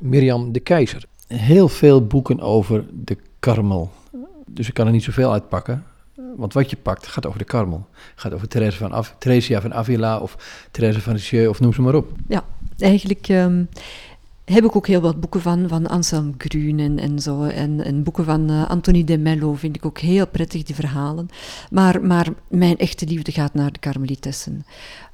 Mirjam 0.00 0.52
de 0.52 0.60
Keizer. 0.60 1.04
Heel 1.26 1.68
veel 1.68 2.06
boeken 2.06 2.40
over 2.40 2.84
de 2.92 3.16
karmel. 3.38 3.90
Dus 4.46 4.68
ik 4.68 4.74
kan 4.74 4.86
er 4.86 4.92
niet 4.92 5.04
zoveel 5.04 5.32
uitpakken. 5.32 5.84
Want 6.36 6.52
wat 6.52 6.70
je 6.70 6.76
pakt 6.76 7.06
gaat 7.06 7.26
over 7.26 7.38
de 7.38 7.44
karmel. 7.44 7.86
Gaat 8.14 8.32
over 8.32 8.48
Therese 8.48 8.76
van 8.76 8.92
Av 8.92 9.10
Theresia 9.18 9.60
van 9.60 9.74
Avila 9.74 10.18
of 10.18 10.36
Therese 10.70 11.00
van 11.00 11.12
Lisieux 11.12 11.48
of 11.48 11.60
noem 11.60 11.72
ze 11.72 11.82
maar 11.82 11.94
op. 11.94 12.12
Ja, 12.28 12.44
eigenlijk 12.78 13.28
ehm, 13.28 13.64
heb 14.44 14.64
ik 14.64 14.76
ook 14.76 14.86
heel 14.86 15.00
wat 15.00 15.20
boeken 15.20 15.40
van, 15.40 15.68
van 15.68 15.86
Anselm 15.86 16.34
Grün 16.38 16.80
en, 16.80 16.98
en 16.98 17.18
zo. 17.18 17.42
En, 17.42 17.84
en 17.84 18.02
boeken 18.02 18.24
van 18.24 18.50
uh, 18.50 18.68
Anthony 18.68 19.04
de 19.04 19.18
Mello 19.18 19.54
vind 19.54 19.76
ik 19.76 19.86
ook 19.86 19.98
heel 19.98 20.26
prettig, 20.26 20.62
die 20.62 20.74
verhalen. 20.74 21.28
Maar, 21.70 22.04
maar 22.04 22.28
mijn 22.48 22.76
echte 22.76 23.06
liefde 23.06 23.32
gaat 23.32 23.54
naar 23.54 23.72
de 23.72 23.78
Karmelitessen. 23.78 24.64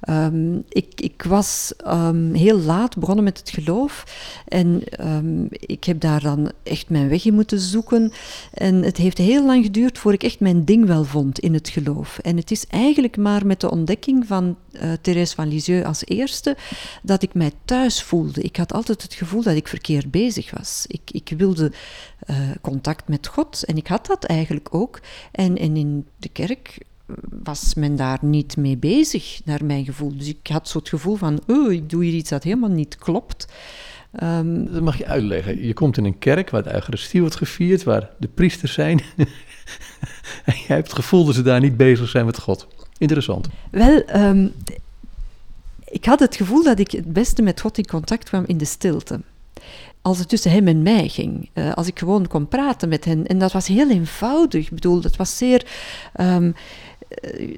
Ehm, 0.02 0.56
ik, 0.68 1.00
ik 1.00 1.22
was 1.22 1.72
ehm, 1.76 2.32
heel 2.32 2.58
laat 2.58 2.96
begonnen 2.96 3.24
met 3.24 3.38
het 3.38 3.50
geloof 3.50 4.04
en 4.48 4.82
ehm, 4.88 5.44
ik 5.50 5.84
heb 5.84 6.00
daar 6.00 6.20
dan 6.20 6.52
echt 6.62 6.90
mijn 6.90 7.08
weg 7.08 7.24
in 7.24 7.34
moeten 7.34 7.60
zoeken. 7.60 8.12
En 8.52 8.82
het 8.82 8.96
heeft 8.96 9.18
heel 9.18 9.46
lang 9.46 9.64
geduurd 9.64 9.98
voor 9.98 10.12
ik 10.12 10.22
echt 10.22 10.40
mijn 10.40 10.64
ding 10.64 10.86
wel 10.86 11.04
vond 11.04 11.38
in 11.38 11.54
het 11.54 11.68
geloof. 11.68 12.18
En 12.18 12.36
het 12.36 12.50
is 12.50 12.66
eigenlijk 12.66 13.16
maar 13.16 13.46
met 13.46 13.60
de 13.60 13.70
ontdekking 13.70 14.26
van 14.26 14.56
uh, 14.72 14.92
Thérèse 15.00 15.34
van 15.34 15.48
Lisieux 15.48 15.86
als 15.86 16.06
eerste 16.06 16.56
dat 17.02 17.22
ik 17.22 17.34
mij 17.34 17.52
thuis 17.64 18.02
voelde. 18.02 18.42
Ik 18.42 18.56
had 18.56 18.72
altijd 18.72 19.02
het 19.02 19.14
gevoel 19.14 19.42
dat 19.42 19.56
ik 19.56 19.68
verkeerd 19.68 20.10
bezig 20.10 20.50
was. 20.50 20.84
Ik, 20.86 21.10
ik 21.10 21.32
wilde 21.36 21.72
uh, 22.30 22.36
contact 22.60 23.08
met 23.08 23.26
God 23.26 23.64
en 23.64 23.76
ik 23.76 23.86
had 23.86 24.06
dat 24.06 24.24
eigenlijk 24.24 24.74
ook. 24.74 25.00
En 25.32 25.56
in 25.56 26.06
de 26.16 26.28
kerk 26.28 26.78
was 27.42 27.74
men 27.74 27.96
daar 27.96 28.18
niet 28.20 28.56
mee 28.56 28.76
bezig, 28.76 29.40
naar 29.44 29.64
mijn 29.64 29.84
gevoel. 29.84 30.16
Dus 30.16 30.28
ik 30.28 30.46
had 30.46 30.68
zo 30.68 30.78
het 30.78 30.88
gevoel 30.88 31.16
van, 31.16 31.40
oh, 31.46 31.72
ik 31.72 31.90
doe 31.90 32.04
hier 32.04 32.14
iets 32.14 32.30
dat 32.30 32.42
helemaal 32.42 32.70
niet 32.70 32.96
klopt. 32.96 33.46
Um, 34.22 34.72
dat 34.72 34.82
mag 34.82 34.98
je 34.98 35.06
uitleggen. 35.06 35.66
Je 35.66 35.74
komt 35.74 35.96
in 35.96 36.04
een 36.04 36.18
kerk 36.18 36.50
waar 36.50 36.62
de 36.62 36.74
Eucharistie 36.74 37.20
wordt 37.20 37.36
gevierd, 37.36 37.82
waar 37.82 38.10
de 38.18 38.28
priesters 38.28 38.72
zijn. 38.72 39.00
en 40.44 40.54
jij 40.54 40.76
hebt 40.76 40.86
het 40.86 40.96
gevoel 40.96 41.24
dat 41.24 41.34
ze 41.34 41.42
daar 41.42 41.60
niet 41.60 41.76
bezig 41.76 42.08
zijn 42.08 42.26
met 42.26 42.38
God. 42.38 42.66
Interessant. 42.98 43.48
Wel, 43.70 44.02
um, 44.14 44.52
ik 45.84 46.04
had 46.04 46.20
het 46.20 46.36
gevoel 46.36 46.62
dat 46.62 46.78
ik 46.78 46.90
het 46.90 47.12
beste 47.12 47.42
met 47.42 47.60
God 47.60 47.78
in 47.78 47.86
contact 47.86 48.24
kwam 48.24 48.44
in 48.46 48.58
de 48.58 48.64
stilte 48.64 49.20
als 50.02 50.18
het 50.18 50.28
tussen 50.28 50.50
hem 50.50 50.68
en 50.68 50.82
mij 50.82 51.08
ging. 51.08 51.50
Uh, 51.54 51.72
als 51.72 51.86
ik 51.86 51.98
gewoon 51.98 52.26
kon 52.26 52.48
praten 52.48 52.88
met 52.88 53.04
hen. 53.04 53.26
En 53.26 53.38
dat 53.38 53.52
was 53.52 53.66
heel 53.66 53.90
eenvoudig. 53.90 54.64
Ik 54.64 54.74
bedoel, 54.74 55.00
dat 55.00 55.16
was 55.16 55.36
zeer 55.36 55.66
um, 56.20 56.46
eh, 56.46 56.62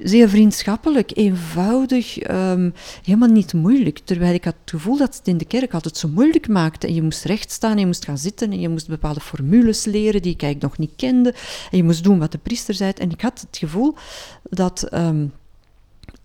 zeer 0.03 0.29
vriendschappelijk, 0.29 1.11
eenvoudig, 1.13 2.29
um, 2.29 2.73
helemaal 3.03 3.29
niet 3.29 3.53
moeilijk. 3.53 3.99
Terwijl 4.03 4.33
ik 4.33 4.43
had 4.43 4.55
het 4.61 4.69
gevoel 4.69 4.97
dat 4.97 5.15
het 5.15 5.27
in 5.27 5.37
de 5.37 5.45
kerk 5.45 5.73
altijd 5.73 5.97
zo 5.97 6.07
moeilijk 6.07 6.47
maakte. 6.47 6.87
En 6.87 6.93
je 6.93 7.01
moest 7.01 7.23
recht 7.23 7.51
staan, 7.51 7.71
en 7.71 7.79
je 7.79 7.85
moest 7.85 8.05
gaan 8.05 8.17
zitten 8.17 8.51
en 8.51 8.59
je 8.59 8.69
moest 8.69 8.87
bepaalde 8.87 9.19
formules 9.19 9.85
leren 9.85 10.21
die 10.21 10.33
ik 10.33 10.41
eigenlijk 10.41 10.77
nog 10.77 10.87
niet 10.87 10.97
kende. 10.97 11.33
En 11.71 11.77
je 11.77 11.83
moest 11.83 12.03
doen 12.03 12.19
wat 12.19 12.31
de 12.31 12.37
priester 12.37 12.73
zei. 12.73 12.91
En 12.91 13.11
ik 13.11 13.21
had 13.21 13.45
het 13.47 13.57
gevoel 13.57 13.95
dat... 14.43 14.93
Um, 14.93 15.31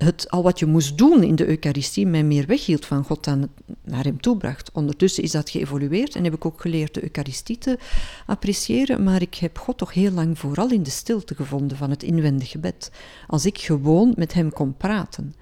het, 0.05 0.31
al 0.31 0.43
wat 0.43 0.59
je 0.59 0.67
moest 0.67 0.99
doen 0.99 1.23
in 1.23 1.35
de 1.35 1.47
Eucharistie 1.47 2.07
mij 2.07 2.25
meer 2.25 2.47
weghield 2.47 2.87
van 2.87 3.05
God 3.05 3.25
dan 3.25 3.49
naar 3.85 4.05
hem 4.05 4.21
toebracht. 4.21 4.71
Ondertussen 4.73 5.23
is 5.23 5.31
dat 5.31 5.51
geëvolueerd 5.51 6.15
en 6.15 6.25
heb 6.25 6.35
ik 6.35 6.45
ook 6.45 6.61
geleerd 6.61 6.95
de 6.95 7.03
Eucharistie 7.03 7.59
te 7.59 7.79
appreciëren, 8.27 9.03
maar 9.03 9.23
ik 9.23 9.35
heb 9.35 9.59
God 9.59 9.79
toch 9.79 9.95
heel 9.95 10.11
lang 10.11 10.39
vooral 10.39 10.71
in 10.71 10.83
de 10.83 10.91
stilte 10.91 11.35
gevonden 11.35 11.77
van 11.77 11.91
het 11.91 12.03
inwendig 12.03 12.51
gebed. 12.51 12.91
Als 13.27 13.47
ik 13.47 13.59
gewoon 13.59 14.13
met 14.17 14.35
hem 14.35 14.53
kon 14.53 14.77
praten. 14.77 15.35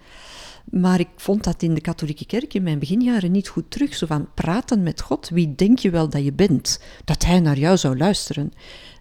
Maar 0.70 1.00
ik 1.00 1.08
vond 1.16 1.44
dat 1.44 1.62
in 1.62 1.74
de 1.74 1.80
katholieke 1.80 2.26
kerk 2.26 2.54
in 2.54 2.62
mijn 2.62 2.78
beginjaren 2.78 3.32
niet 3.32 3.48
goed 3.48 3.70
terug. 3.70 3.94
Zo 3.94 4.06
van 4.06 4.28
praten 4.34 4.82
met 4.82 5.00
God, 5.00 5.28
wie 5.28 5.54
denk 5.54 5.78
je 5.78 5.90
wel 5.90 6.08
dat 6.08 6.24
je 6.24 6.32
bent? 6.32 6.80
Dat 7.04 7.24
hij 7.24 7.40
naar 7.40 7.58
jou 7.58 7.76
zou 7.76 7.96
luisteren 7.96 8.52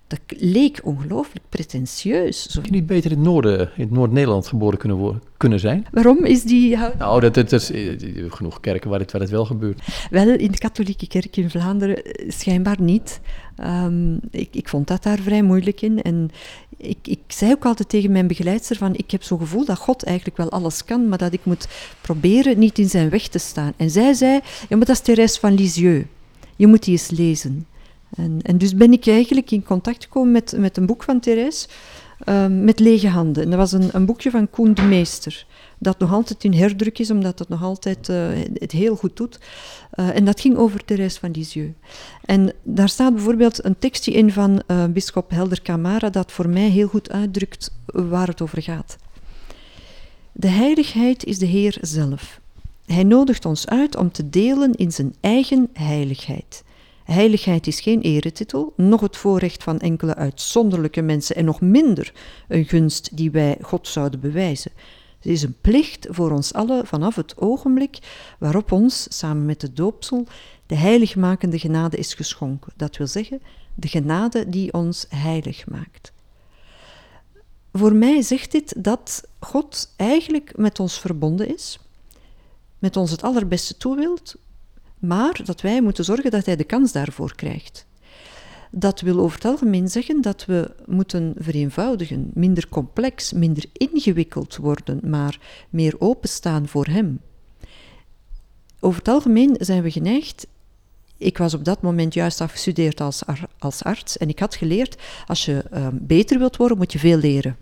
dat 0.08 0.20
leek 0.28 0.80
ongelooflijk 0.84 1.46
pretentieus. 1.50 2.50
Zou 2.50 2.66
je 2.66 2.72
niet 2.72 2.86
beter 2.86 3.12
in 3.12 3.18
het 3.18 3.26
noorden, 3.26 3.60
in 3.60 3.84
het 3.84 3.92
Noord-Nederland 3.92 4.48
geboren 4.48 4.78
kunnen, 4.78 4.98
worden, 4.98 5.22
kunnen 5.38 5.60
zijn? 5.60 5.86
Waarom 5.92 6.26
is 6.26 6.44
die... 6.44 6.78
Nou, 6.78 7.20
dat, 7.20 7.34
dat, 7.34 7.50
dat 7.50 7.62
is 7.62 7.72
uh, 7.72 8.32
genoeg 8.32 8.60
kerken 8.60 8.90
waar 8.90 9.00
het, 9.00 9.12
waar 9.12 9.22
het 9.22 9.30
wel 9.30 9.46
gebeurt. 9.46 9.82
Wel, 10.10 10.28
in 10.28 10.52
de 10.52 10.58
katholieke 10.58 11.08
kerk 11.08 11.38
in 11.38 11.50
Vlaanderen 11.50 12.04
eh, 12.04 12.32
schijnbaar 12.32 12.82
niet. 12.82 13.20
Um, 13.64 14.20
ik, 14.32 14.50
ik 14.52 14.70
vond 14.70 14.88
dat 14.88 15.04
daar 15.04 15.18
vrij 15.18 15.42
moeilijk 15.42 15.82
in. 15.82 16.02
En 16.02 16.30
ik, 16.78 16.98
ik 17.04 17.20
zei 17.28 17.52
ook 17.52 17.66
altijd 17.66 17.90
tegen 17.90 18.12
mijn 18.12 18.28
begeleidster 18.28 18.76
van... 18.76 18.96
Ik 18.96 19.12
heb 19.12 19.24
zo'n 19.24 19.40
gevoel 19.40 19.66
dat 19.66 19.78
God 19.78 20.04
eigenlijk 20.04 20.38
wel 20.38 20.52
alles 20.52 20.86
kan, 20.86 21.10
maar 21.10 21.18
dat 21.18 21.34
ik 21.34 21.46
moet 21.46 21.68
proberen 22.02 22.60
niet 22.60 22.80
in 22.80 22.90
zijn 22.90 23.10
weg 23.10 23.28
te 23.28 23.40
staan. 23.40 23.74
En 23.78 23.90
zij 23.90 24.14
zei, 24.14 24.34
ja, 24.70 24.78
maar 24.78 24.86
dat 24.86 24.96
is 24.96 25.02
Thérèse 25.02 25.40
van 25.40 25.54
Lisieux. 25.54 26.06
Je 26.56 26.68
moet 26.68 26.84
die 26.84 26.92
eens 26.92 27.10
lezen. 27.10 27.66
En, 28.16 28.40
en, 28.42 28.58
dus 28.58 28.76
ben 28.76 28.92
ik 28.92 29.08
eigenlijk 29.08 29.52
in 29.52 29.64
contact 29.64 30.04
gekomen 30.04 30.32
met, 30.32 30.54
met 30.58 30.78
een 30.78 30.86
boek 30.86 31.04
van 31.04 31.20
Therese, 31.20 31.68
uh, 32.26 32.46
met 32.48 32.80
lege 32.80 33.08
handen. 33.08 33.44
En 33.44 33.50
dat 33.50 33.60
was 33.60 33.72
een, 33.72 33.90
een, 33.92 34.06
boekje 34.06 34.30
van 34.30 34.50
Koen 34.50 34.74
de 34.74 34.82
Meester, 34.82 35.46
dat 35.78 36.00
nog 36.00 36.14
altijd 36.14 36.44
in 36.44 36.54
herdruk 36.54 37.00
is, 37.00 37.12
omdat 37.12 37.40
het 37.40 37.50
nog 37.50 37.64
altijd 37.64 38.10
uh, 38.10 38.28
het 38.54 38.72
heel 38.72 38.96
goed 38.96 39.18
doet. 39.18 39.40
Uh, 40.00 40.16
en 40.16 40.26
dat 40.26 40.40
ging 40.40 40.58
over 40.58 40.86
Therese 40.86 41.20
van 41.20 41.32
Lisieux. 41.32 41.74
En 42.26 42.54
daar 42.64 42.90
staat 42.90 43.14
bijvoorbeeld 43.14 43.66
een 43.66 43.80
tekstje 43.80 44.12
in 44.12 44.32
van 44.32 44.62
uh, 44.68 44.84
Helder 45.28 45.62
Camara, 45.62 46.10
dat 46.10 46.32
voor 46.32 46.50
mij 46.50 46.70
heel 46.70 46.88
goed 46.88 47.12
uitdrukt 47.12 47.72
waar 47.86 48.28
het 48.28 48.42
over 48.42 48.62
gaat. 48.62 48.98
De 50.32 50.48
heiligheid 50.48 51.26
is 51.26 51.38
de 51.38 51.46
Heer 51.46 51.78
zelf. 51.82 52.40
Hij 52.86 53.04
nodigt 53.04 53.46
ons 53.46 53.68
uit 53.68 53.96
om 53.96 54.12
te 54.12 54.30
delen 54.30 54.74
in 54.74 54.92
zijn 54.92 55.16
eigen 55.20 55.70
heiligheid. 55.74 56.64
Heiligheid 57.08 57.68
is 57.68 57.80
geen 57.80 58.02
eretitel, 58.02 58.74
nog 58.76 59.02
het 59.02 59.18
voorrecht 59.18 59.64
van 59.64 59.80
enkele 59.80 60.16
uitzonderlijke 60.16 61.02
mensen 61.02 61.36
en 61.36 61.46
nog 61.46 61.62
minder 61.62 62.14
een 62.48 62.66
gunst 62.66 63.18
die 63.18 63.32
wij 63.32 63.58
God 63.62 63.88
zouden 63.88 64.20
bewijzen. 64.20 64.72
Het 65.18 65.26
is 65.26 65.42
een 65.42 65.56
plicht 65.62 66.08
voor 66.10 66.32
ons 66.32 66.54
allen 66.54 66.88
vanaf 66.88 67.16
het 67.16 67.38
ogenblik 67.38 67.98
waarop 68.40 68.72
ons, 68.72 69.08
samen 69.10 69.46
met 69.46 69.62
de 69.62 69.74
doopsel, 69.74 70.28
de 70.66 70.76
heiligmakende 70.76 71.60
genade 71.60 71.98
is 71.98 72.14
geschonken. 72.14 72.74
Dat 72.76 72.98
wil 72.98 73.08
zeggen, 73.08 73.42
de 73.76 73.88
genade 73.88 74.50
die 74.50 74.74
ons 74.74 75.06
heilig 75.10 75.68
maakt. 75.68 76.12
Voor 77.74 77.94
mij 77.94 78.22
zegt 78.22 78.52
dit 78.52 78.84
dat 78.84 79.24
God 79.40 79.94
eigenlijk 79.96 80.58
met 80.58 80.80
ons 80.80 81.00
verbonden 81.00 81.54
is, 81.54 81.80
met 82.80 82.98
ons 82.98 83.12
het 83.12 83.24
allerbeste 83.24 83.78
toewilt, 83.78 84.36
maar 85.00 85.42
dat 85.46 85.62
wij 85.62 85.82
moeten 85.82 86.06
zorgen 86.06 86.32
dat 86.32 86.46
hij 86.46 86.56
de 86.56 86.64
kans 86.64 86.92
daarvoor 86.92 87.36
krijgt. 87.36 87.86
Dat 88.72 89.02
wil 89.02 89.20
over 89.20 89.36
het 89.36 89.46
algemeen 89.46 89.88
zeggen 89.88 90.22
dat 90.22 90.46
we 90.46 90.76
moeten 90.86 91.34
vereenvoudigen, 91.38 92.32
minder 92.34 92.70
complex, 92.70 93.34
minder 93.34 93.66
ingewikkeld 93.74 94.56
worden, 94.56 95.00
maar 95.10 95.40
meer 95.70 95.96
openstaan 96.00 96.68
voor 96.68 96.86
hem. 96.86 97.22
Over 98.80 99.00
het 99.00 99.08
algemeen 99.08 99.56
zijn 99.60 99.84
we 99.84 99.92
geneigd. 99.92 100.48
Ik 101.18 101.38
was 101.38 101.54
op 101.54 101.64
dat 101.64 101.82
moment 101.82 102.14
juist 102.14 102.42
afgestudeerd 102.42 103.02
als, 103.02 103.24
als 103.60 103.84
arts 103.84 104.18
en 104.18 104.30
ik 104.30 104.40
had 104.40 104.56
geleerd: 104.56 105.02
als 105.28 105.46
je 105.46 105.66
uh, 105.74 105.88
beter 105.94 106.40
wilt 106.40 106.58
worden, 106.58 106.78
moet 106.78 106.92
je 106.92 107.00
veel 107.00 107.18
leren. 107.18 107.58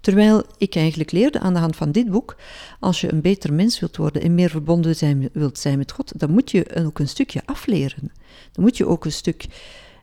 Terwijl 0.00 0.44
ik 0.58 0.74
eigenlijk 0.74 1.12
leerde 1.12 1.40
aan 1.40 1.52
de 1.54 1.58
hand 1.58 1.76
van 1.76 1.92
dit 1.92 2.10
boek, 2.10 2.36
als 2.80 3.00
je 3.00 3.12
een 3.12 3.20
beter 3.20 3.52
mens 3.52 3.80
wilt 3.80 3.96
worden 3.96 4.22
en 4.22 4.34
meer 4.34 4.50
verbonden 4.50 4.96
zijn, 4.96 5.28
wilt 5.32 5.58
zijn 5.58 5.78
met 5.78 5.92
God, 5.92 6.12
dan 6.16 6.30
moet 6.30 6.50
je 6.50 6.84
ook 6.84 6.98
een 6.98 7.08
stukje 7.08 7.42
afleren. 7.44 8.12
Dan 8.52 8.64
moet 8.64 8.76
je 8.76 8.86
ook 8.86 9.04
een 9.04 9.12
stuk 9.12 9.46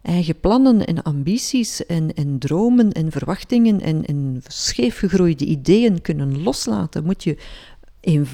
eigen 0.02 0.40
plannen 0.40 0.86
en 0.86 1.04
ambities 1.04 1.86
en, 1.86 2.14
en 2.14 2.40
dromen 2.40 2.92
en 2.92 3.12
verwachtingen 3.12 3.82
en, 3.82 4.06
en 4.06 4.42
scheefgegroeide 4.48 5.46
ideeën 5.46 6.02
kunnen 6.02 6.42
loslaten. 6.42 7.04
Moet 7.04 7.24
je 7.24 7.38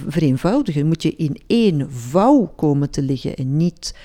vereenvoudigen, 0.07 0.87
moet 0.87 1.03
je 1.03 1.15
in 1.15 1.41
één 1.47 1.91
vouw 1.91 2.53
komen 2.55 2.89
te 2.89 3.01
liggen 3.01 3.35
en 3.35 3.57
niet 3.57 3.95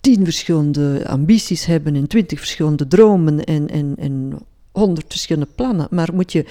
tien 0.00 0.24
verschillende 0.24 1.08
ambities 1.08 1.64
hebben 1.64 1.94
en 1.94 2.06
twintig 2.06 2.38
verschillende 2.38 2.88
dromen 2.88 3.44
en, 3.44 3.68
en, 3.68 3.94
en 3.98 4.38
honderd 4.72 5.06
verschillende 5.08 5.48
plannen, 5.54 5.86
maar 5.90 6.14
moet 6.14 6.32
je 6.32 6.44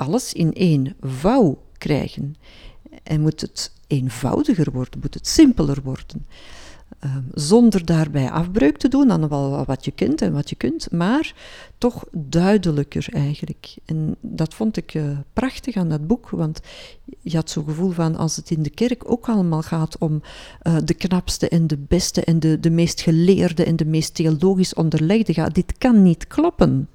alles 0.00 0.32
in 0.32 0.52
één 0.52 0.96
vouw 1.00 1.62
krijgen. 1.78 2.34
En 3.02 3.20
moet 3.20 3.40
het 3.40 3.72
eenvoudiger 3.86 4.72
worden, 4.72 5.00
moet 5.00 5.14
het 5.14 5.26
simpeler 5.26 5.78
worden. 5.82 6.26
Um, 7.04 7.28
zonder 7.34 7.84
daarbij 7.84 8.30
afbreuk 8.30 8.76
te 8.76 8.88
doen 8.88 9.12
aan 9.12 9.28
wat 9.64 9.84
je 9.84 9.90
kunt 9.90 10.22
en 10.22 10.32
wat 10.32 10.50
je 10.50 10.56
kunt, 10.56 10.90
maar 10.90 11.34
toch 11.78 12.04
duidelijker 12.12 13.08
eigenlijk. 13.12 13.76
En 13.84 14.16
dat 14.20 14.54
vond 14.54 14.76
ik 14.76 14.94
uh, 14.94 15.18
prachtig 15.32 15.76
aan 15.76 15.88
dat 15.88 16.06
boek, 16.06 16.30
want 16.30 16.60
je 17.20 17.36
had 17.36 17.50
zo'n 17.50 17.64
gevoel 17.64 17.90
van 17.90 18.16
als 18.16 18.36
het 18.36 18.50
in 18.50 18.62
de 18.62 18.70
kerk 18.70 19.10
ook 19.10 19.28
allemaal 19.28 19.62
gaat 19.62 19.98
om 19.98 20.22
uh, 20.62 20.76
de 20.84 20.94
knapste 20.94 21.48
en 21.48 21.66
de 21.66 21.78
beste 21.78 22.24
en 22.24 22.40
de, 22.40 22.60
de 22.60 22.70
meest 22.70 23.00
geleerde 23.00 23.64
en 23.64 23.76
de 23.76 23.86
meest 23.86 24.14
theologisch 24.14 24.74
onderlegde, 24.74 25.32
gaat, 25.32 25.54
dit 25.54 25.78
kan 25.78 26.02
niet 26.02 26.26
kloppen. 26.26 26.88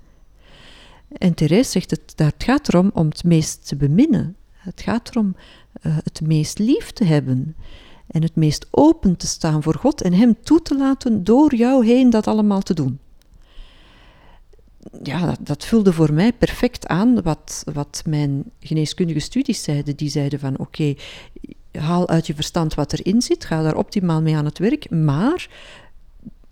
En 1.18 1.34
Therese 1.34 1.72
zegt, 1.72 1.92
het, 1.92 2.14
dat 2.16 2.34
gaat 2.38 2.68
erom 2.68 2.92
om 2.94 3.08
het 3.08 3.24
meest 3.24 3.68
te 3.68 3.76
beminnen. 3.76 4.36
Het 4.52 4.82
gaat 4.82 5.10
erom 5.10 5.36
uh, 5.82 5.98
het 6.04 6.22
meest 6.22 6.60
lief 6.60 6.92
te 6.92 7.04
hebben. 7.04 7.56
en 8.08 8.22
het 8.22 8.36
meest 8.36 8.68
open 8.72 9.18
te 9.18 9.28
staan 9.28 9.64
voor 9.64 9.76
God 9.76 10.02
en 10.02 10.14
Hem 10.14 10.36
toe 10.44 10.62
te 10.62 10.78
laten 10.78 11.24
door 11.24 11.56
jou 11.56 11.86
heen 11.86 12.10
dat 12.10 12.28
allemaal 12.28 12.62
te 12.62 12.74
doen. 12.74 13.00
Ja, 15.04 15.26
dat, 15.26 15.40
dat 15.42 15.66
vulde 15.66 15.94
voor 15.94 16.14
mij 16.14 16.34
perfect 16.34 16.88
aan 16.88 17.22
wat, 17.22 17.64
wat 17.74 18.04
mijn 18.08 18.44
geneeskundige 18.60 19.20
studies 19.20 19.64
zeiden. 19.64 19.96
Die 19.96 20.10
zeiden 20.10 20.40
van 20.40 20.58
oké, 20.58 20.96
haal 21.72 22.10
uit 22.10 22.28
je 22.28 22.36
verstand 22.36 22.74
wat 22.74 22.94
erin 22.94 23.22
zit, 23.22 23.46
ga 23.46 23.62
daar 23.62 23.78
optimaal 23.78 24.22
mee 24.22 24.36
aan 24.36 24.46
het 24.46 24.58
werk, 24.58 24.90
maar 24.90 25.50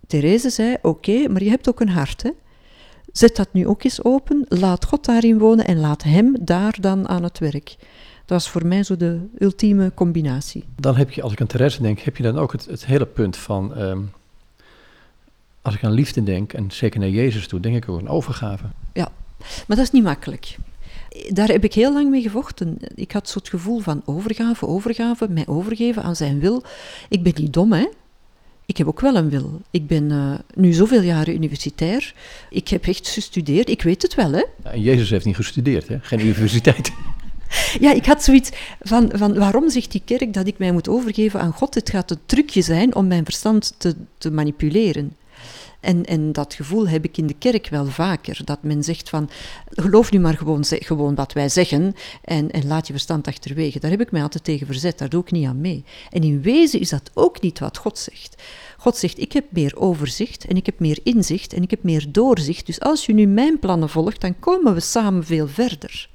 Therese 0.08 0.50
zei 0.50 0.76
oké, 0.82 1.28
maar 1.28 1.44
je 1.44 1.50
hebt 1.50 1.70
ook 1.70 1.80
een 1.80 1.90
hart. 1.90 2.24
Hè? 2.24 2.30
Zet 3.14 3.36
dat 3.36 3.48
nu 3.52 3.68
ook 3.68 3.84
eens 3.84 4.04
open, 4.04 4.46
laat 4.48 4.86
God 4.86 5.06
daarin 5.06 5.38
wonen 5.38 5.66
en 5.66 5.80
laat 5.80 6.04
Hem 6.04 6.36
daar 6.42 6.76
dan 6.82 7.08
aan 7.08 7.24
het 7.24 7.40
werk. 7.40 7.76
Dat 8.26 8.42
was 8.42 8.50
voor 8.50 8.66
mij 8.66 8.84
zo 8.84 8.98
de 8.98 9.20
ultieme 9.38 9.92
combinatie. 9.94 10.64
Dan 10.76 10.96
heb 10.96 11.12
je, 11.12 11.22
als 11.22 11.32
ik 11.32 11.42
aan 11.42 11.48
Therese 11.48 11.82
denk, 11.82 12.00
heb 12.00 12.18
je 12.18 12.24
dan 12.24 12.38
ook 12.38 12.52
het, 12.52 12.66
het 12.66 12.86
hele 12.86 13.06
punt 13.06 13.38
van, 13.38 13.76
ehm, 13.76 14.00
als 15.62 15.76
ik 15.76 15.84
aan 15.84 15.92
liefde 15.92 16.24
denk, 16.24 16.54
en 16.54 16.72
zeker 16.72 17.00
naar 17.00 17.10
Jezus 17.10 17.48
toe, 17.48 17.60
denk 17.60 17.76
ik 17.76 17.90
ook 17.90 18.00
aan 18.00 18.08
overgave. 18.08 18.66
Ja, 18.94 19.12
maar 19.68 19.78
dat 19.78 19.86
is 19.86 19.92
niet 19.92 20.04
makkelijk. 20.04 20.58
Daar 21.30 21.48
heb 21.48 21.64
ik 21.64 21.74
heel 21.74 21.94
lang 21.94 22.10
mee 22.10 22.22
gevochten. 22.22 22.78
Ik 22.96 23.12
had 23.12 23.30
zo 23.30 23.40
het 23.40 23.50
gevoel 23.50 23.80
van 23.80 24.02
overgave, 24.06 24.68
overgave, 24.68 25.30
mij 25.30 25.48
overgeven 25.48 26.04
aan 26.04 26.16
zijn 26.16 26.40
wil. 26.40 26.64
Ik 27.10 27.24
ben 27.24 27.34
niet 27.36 27.54
dom, 27.54 27.72
hè. 27.74 27.88
Ik 28.66 28.78
heb 28.78 28.88
ook 28.88 29.00
wel 29.00 29.16
een 29.16 29.30
wil. 29.30 29.62
Ik 29.72 29.88
ben 29.88 30.12
uh, 30.12 30.34
nu 30.56 30.74
zoveel 30.74 31.02
jaren 31.02 31.34
universitair. 31.34 32.14
Ik 32.50 32.68
heb 32.68 32.88
echt 32.88 33.08
gestudeerd. 33.08 33.70
Ik 33.70 33.82
weet 33.82 34.02
het 34.02 34.16
wel, 34.16 34.32
hè. 34.32 34.44
En 34.64 34.82
Jezus 34.82 35.10
heeft 35.10 35.26
niet 35.26 35.36
gestudeerd, 35.36 35.88
hè? 35.88 36.00
Geen 36.02 36.20
universiteit. 36.20 36.92
Ja, 37.80 37.92
ik 37.92 38.06
had 38.06 38.24
zoiets 38.24 38.50
van, 38.80 39.12
van 39.14 39.38
waarom 39.38 39.70
zegt 39.70 39.92
die 39.92 40.02
kerk 40.06 40.34
dat 40.34 40.48
ik 40.48 40.58
mij 40.58 40.72
moet 40.72 40.90
overgeven 40.90 41.40
aan 41.40 41.52
God? 41.52 41.74
Het 41.74 41.90
gaat 41.90 42.12
een 42.12 42.20
trucje 42.26 42.62
zijn 42.62 42.96
om 42.96 43.08
mijn 43.08 43.24
verstand 43.24 43.74
te, 43.78 43.96
te 44.18 44.32
manipuleren. 44.32 45.16
En, 45.84 46.06
en 46.06 46.32
dat 46.32 46.54
gevoel 46.54 46.88
heb 46.88 47.04
ik 47.04 47.18
in 47.18 47.28
de 47.28 47.34
kerk 47.34 47.68
wel 47.70 47.86
vaker. 47.86 48.42
Dat 48.46 48.64
men 48.64 48.84
zegt 48.84 49.10
van, 49.10 49.30
geloof 49.70 50.12
nu 50.12 50.20
maar 50.20 50.38
gewoon, 50.38 50.64
gewoon 50.66 51.16
wat 51.16 51.34
wij 51.34 51.50
zeggen 51.50 51.94
en, 52.24 52.52
en 52.52 52.68
laat 52.68 52.88
je 52.88 52.94
verstand 52.94 53.28
achterwege. 53.28 53.80
Daar 53.80 53.92
heb 53.92 54.02
ik 54.02 54.12
mij 54.12 54.22
altijd 54.22 54.44
tegen 54.44 54.66
verzet, 54.66 54.98
daar 54.98 55.10
doe 55.10 55.22
ik 55.22 55.32
niet 55.32 55.48
aan 55.48 55.62
mee. 55.62 55.84
En 56.10 56.24
in 56.24 56.42
wezen 56.42 56.80
is 56.80 56.90
dat 56.90 57.12
ook 57.14 57.42
niet 57.42 57.60
wat 57.60 57.78
God 57.78 57.98
zegt. 57.98 58.42
God 58.78 58.98
zegt, 58.98 59.20
ik 59.20 59.34
heb 59.34 59.46
meer 59.50 59.76
overzicht 59.76 60.46
en 60.46 60.56
ik 60.56 60.66
heb 60.66 60.80
meer 60.80 61.00
inzicht 61.04 61.54
en 61.54 61.64
ik 61.64 61.70
heb 61.70 61.84
meer 61.84 62.06
doorzicht. 62.12 62.66
Dus 62.66 62.80
als 62.80 63.06
je 63.06 63.14
nu 63.14 63.26
mijn 63.26 63.60
plannen 63.60 63.90
volgt, 63.90 64.22
dan 64.22 64.40
komen 64.40 64.74
we 64.74 64.80
samen 64.80 65.24
veel 65.24 65.48
verder. 65.48 66.10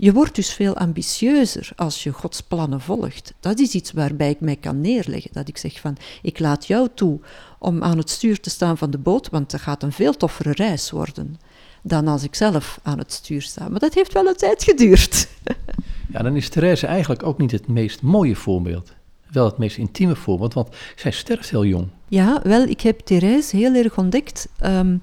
Je 0.00 0.12
wordt 0.12 0.34
dus 0.34 0.52
veel 0.52 0.76
ambitieuzer 0.76 1.70
als 1.76 2.02
je 2.02 2.12
Gods 2.12 2.40
plannen 2.40 2.80
volgt. 2.80 3.34
Dat 3.40 3.58
is 3.58 3.72
iets 3.72 3.92
waarbij 3.92 4.30
ik 4.30 4.40
mij 4.40 4.56
kan 4.56 4.80
neerleggen. 4.80 5.30
Dat 5.32 5.48
ik 5.48 5.56
zeg 5.56 5.80
van, 5.80 5.96
ik 6.22 6.38
laat 6.38 6.66
jou 6.66 6.88
toe 6.94 7.20
om 7.58 7.82
aan 7.82 7.98
het 7.98 8.10
stuur 8.10 8.40
te 8.40 8.50
staan 8.50 8.78
van 8.78 8.90
de 8.90 8.98
boot, 8.98 9.30
want 9.30 9.50
dat 9.50 9.60
gaat 9.60 9.82
een 9.82 9.92
veel 9.92 10.16
toffere 10.16 10.52
reis 10.52 10.90
worden 10.90 11.38
dan 11.82 12.08
als 12.08 12.22
ik 12.22 12.34
zelf 12.34 12.80
aan 12.82 12.98
het 12.98 13.12
stuur 13.12 13.42
sta. 13.42 13.68
Maar 13.68 13.80
dat 13.80 13.94
heeft 13.94 14.12
wel 14.12 14.26
een 14.26 14.36
tijd 14.36 14.64
geduurd. 14.64 15.28
Ja, 16.12 16.22
dan 16.22 16.36
is 16.36 16.48
Therese 16.48 16.86
eigenlijk 16.86 17.22
ook 17.22 17.38
niet 17.38 17.50
het 17.50 17.66
meest 17.66 18.02
mooie 18.02 18.36
voorbeeld. 18.36 18.92
Wel 19.30 19.44
het 19.44 19.58
meest 19.58 19.76
intieme 19.76 20.16
voorbeeld, 20.16 20.54
want 20.54 20.68
zij 20.96 21.10
sterft 21.10 21.50
heel 21.50 21.64
jong. 21.64 21.88
Ja, 22.08 22.40
wel, 22.42 22.62
ik 22.62 22.80
heb 22.80 23.00
Therese 23.00 23.56
heel 23.56 23.74
erg 23.74 23.98
ontdekt 23.98 24.48
ehm, 24.58 24.96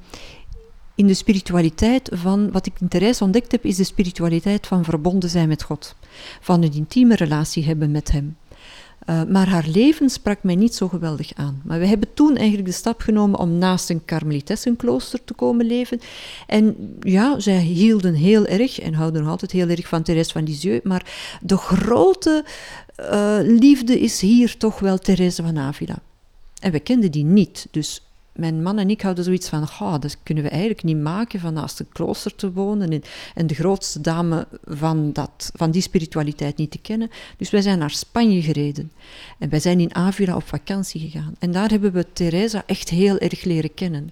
in 0.96 1.07
de 1.07 1.13
spiritualiteit 1.13 2.10
van, 2.13 2.52
wat 2.52 2.66
ik 2.66 2.74
in 2.80 2.88
Therese 2.88 3.24
ontdekt 3.24 3.52
heb, 3.52 3.66
is 3.66 3.75
de 3.75 3.84
spiritualiteit 3.84 4.68
van 4.68 4.84
verbonden 4.84 5.30
zijn 5.30 5.48
met 5.48 5.63
God. 5.63 5.96
Van 6.42 6.63
een 6.63 6.74
intieme 6.74 7.16
relatie 7.16 7.66
hebben 7.66 7.92
met 7.92 8.12
Hem. 8.12 8.38
Uh, 9.10 9.24
maar 9.24 9.48
haar 9.48 9.66
leven 9.68 10.10
sprak 10.10 10.44
mij 10.44 10.56
niet 10.56 10.75
zo 10.75 10.88
geweldig 10.88 11.31
aan. 11.36 11.62
Maar 11.63 11.80
we 11.80 11.86
hebben 11.86 12.13
toen 12.13 12.36
eigenlijk 12.36 12.68
de 12.68 12.74
stap 12.74 13.02
genomen 13.02 13.40
om 13.40 13.57
naast 13.57 13.90
een 13.90 14.06
karmelitessenklooster 14.06 15.24
te 15.24 15.34
komen 15.34 15.66
leven. 15.66 16.00
En 16.48 16.75
ja, 17.00 17.40
zij 17.40 17.60
hielden 17.60 18.13
heel 18.13 18.46
erg 18.46 18.80
en 18.80 18.94
houden 18.94 19.22
nog 19.22 19.31
altijd 19.31 19.52
heel 19.52 19.69
erg 19.69 19.88
van 19.88 20.04
Therese 20.04 20.31
van 20.31 20.44
Lisieux. 20.44 20.86
Maar 20.86 21.06
de 21.42 21.57
grote 21.57 22.46
uh, 23.00 23.38
liefde 23.42 24.00
is 24.00 24.22
hier 24.22 24.57
toch 24.57 24.80
wel 24.80 24.98
Therese 24.98 25.44
van 25.44 25.57
Avila. 25.57 25.98
En 26.60 26.72
we 26.72 26.80
kenden 26.80 27.12
die 27.12 27.25
niet. 27.25 27.68
Dus 27.72 28.05
mijn 28.36 28.62
man 28.62 28.80
en 28.80 28.90
ik 28.90 29.02
hadden 29.02 29.24
zoiets 29.24 29.50
van, 29.50 29.68
dat 30.00 30.18
kunnen 30.24 30.44
we 30.44 30.50
eigenlijk 30.50 30.84
niet 30.84 30.98
maken 30.98 31.40
van 31.40 31.54
naast 31.54 31.80
een 31.80 31.90
klooster 31.90 32.36
te 32.36 32.52
wonen 32.52 32.90
en, 32.90 33.02
en 33.34 33.48
de 33.48 33.54
grootste 33.54 34.02
dame 34.02 34.48
van, 34.66 35.14
dat, 35.14 35.52
van 35.54 35.72
die 35.72 35.82
spiritualiteit 35.82 36.58
niet 36.58 36.72
te 36.72 36.78
kennen. 36.78 37.10
Dus 37.38 37.50
wij 37.50 37.62
zijn 37.62 37.80
naar 37.80 37.92
Spanje 37.92 38.42
gereden 38.42 38.92
en 39.40 39.50
wij 39.50 39.60
zijn 39.60 39.80
in 39.80 39.96
Avila 39.96 40.36
op 40.36 40.48
vakantie 40.48 41.02
gegaan. 41.02 41.36
En 41.40 41.52
daar 41.52 41.70
hebben 41.70 41.92
we 41.92 42.14
Teresa 42.14 42.64
echt 42.66 42.90
heel 42.90 43.18
erg 43.18 43.44
leren 43.44 43.74
kennen 43.74 44.12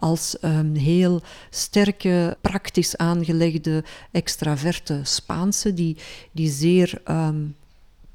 als 0.00 0.36
een 0.40 0.76
heel 0.76 1.22
sterke, 1.50 2.36
praktisch 2.40 2.96
aangelegde, 2.96 3.84
extraverte 4.10 5.00
Spaanse, 5.02 5.74
die, 5.74 5.96
die 6.32 6.50
zeer 6.50 7.00
um, 7.10 7.56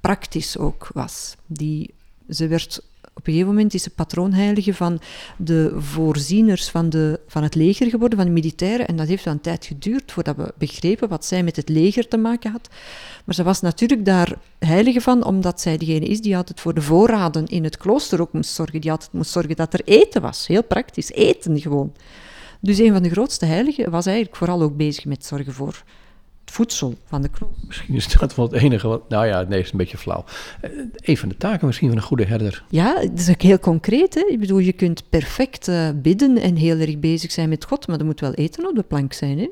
praktisch 0.01 0.57
ook 0.57 0.89
was. 0.93 1.35
Die, 1.45 1.93
ze 2.29 2.47
werd 2.47 2.81
op 3.15 3.27
een 3.27 3.33
gegeven 3.33 3.53
moment 3.53 3.73
is 3.73 3.83
ze 3.83 3.89
patroonheilige 3.89 4.73
van 4.73 4.99
de 5.37 5.73
voorzieners 5.77 6.69
van, 6.69 6.89
de, 6.89 7.19
van 7.27 7.43
het 7.43 7.55
leger 7.55 7.89
geworden, 7.89 8.17
van 8.17 8.27
de 8.27 8.33
militairen. 8.33 8.87
En 8.87 8.95
dat 8.95 9.07
heeft 9.07 9.23
wel 9.23 9.33
een 9.33 9.41
tijd 9.41 9.65
geduurd 9.65 10.11
voordat 10.11 10.35
we 10.35 10.53
begrepen 10.57 11.09
wat 11.09 11.25
zij 11.25 11.43
met 11.43 11.55
het 11.55 11.69
leger 11.69 12.07
te 12.07 12.17
maken 12.17 12.51
had. 12.51 12.69
Maar 13.25 13.35
ze 13.35 13.43
was 13.43 13.61
natuurlijk 13.61 14.05
daar 14.05 14.37
heilige 14.59 15.01
van, 15.01 15.25
omdat 15.25 15.61
zij 15.61 15.77
degene 15.77 16.05
is 16.05 16.21
die 16.21 16.37
altijd 16.37 16.59
voor 16.59 16.73
de 16.73 16.81
voorraden 16.81 17.45
in 17.45 17.63
het 17.63 17.77
klooster 17.77 18.21
ook 18.21 18.33
moest 18.33 18.53
zorgen. 18.53 18.81
Die 18.81 18.91
altijd 18.91 19.13
moest 19.13 19.31
zorgen 19.31 19.55
dat 19.55 19.73
er 19.73 19.81
eten 19.85 20.21
was. 20.21 20.47
Heel 20.47 20.63
praktisch, 20.63 21.11
eten 21.11 21.59
gewoon. 21.59 21.93
Dus 22.59 22.77
een 22.77 22.93
van 22.93 23.03
de 23.03 23.09
grootste 23.09 23.45
heiligen 23.45 23.91
was 23.91 24.05
eigenlijk 24.05 24.37
vooral 24.37 24.61
ook 24.61 24.77
bezig 24.77 25.05
met 25.05 25.25
zorgen 25.25 25.53
voor 25.53 25.83
voedsel 26.53 26.95
van 27.05 27.21
de 27.21 27.29
kroon. 27.29 27.53
Misschien 27.67 27.95
is 27.95 28.07
dat 28.07 28.35
wel 28.35 28.45
het 28.45 28.61
enige 28.61 28.87
wat... 28.87 29.09
Nou 29.09 29.25
ja, 29.25 29.41
nee, 29.41 29.59
is 29.59 29.71
een 29.71 29.77
beetje 29.77 29.97
flauw. 29.97 30.23
Eh, 30.61 30.71
een 30.95 31.17
van 31.17 31.29
de 31.29 31.37
taken 31.37 31.65
misschien 31.65 31.87
van 31.87 31.97
een 31.97 32.03
goede 32.03 32.25
herder. 32.25 32.63
Ja, 32.69 32.93
dat 32.93 33.19
is 33.19 33.29
ook 33.29 33.41
heel 33.41 33.59
concreet. 33.59 34.13
Hè? 34.13 34.25
Ik 34.29 34.39
bedoel, 34.39 34.57
je 34.57 34.73
kunt 34.73 35.09
perfect 35.09 35.67
uh, 35.67 35.89
bidden 35.95 36.37
en 36.37 36.55
heel 36.55 36.79
erg 36.79 36.99
bezig 36.99 37.31
zijn 37.31 37.49
met 37.49 37.65
God, 37.65 37.87
maar 37.87 37.99
er 37.99 38.05
moet 38.05 38.19
wel 38.19 38.33
eten 38.33 38.67
op 38.67 38.75
de 38.75 38.83
plank 38.83 39.13
zijn. 39.13 39.39
Hè? 39.39 39.49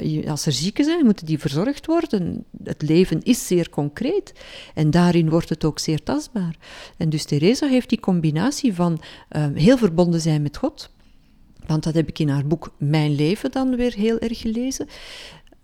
Uh, 0.00 0.30
als 0.30 0.46
er 0.46 0.52
zieken 0.52 0.84
zijn, 0.84 1.04
moeten 1.04 1.26
die 1.26 1.38
verzorgd 1.38 1.86
worden. 1.86 2.44
Het 2.64 2.82
leven 2.82 3.22
is 3.22 3.46
zeer 3.46 3.70
concreet 3.70 4.32
en 4.74 4.90
daarin 4.90 5.30
wordt 5.30 5.48
het 5.48 5.64
ook 5.64 5.78
zeer 5.78 6.02
tastbaar. 6.02 6.56
En 6.96 7.08
dus 7.08 7.24
Teresa 7.24 7.66
heeft 7.66 7.88
die 7.88 8.00
combinatie 8.00 8.74
van 8.74 9.00
heel 9.54 9.76
verbonden 9.76 10.20
zijn 10.20 10.42
met 10.42 10.56
God, 10.56 10.90
want 11.66 11.82
dat 11.82 11.94
heb 11.94 12.08
ik 12.08 12.18
in 12.18 12.28
haar 12.28 12.46
boek 12.46 12.72
Mijn 12.78 13.14
Leven 13.14 13.50
dan 13.50 13.76
weer 13.76 13.94
heel 13.94 14.18
erg 14.18 14.38
gelezen 14.38 14.86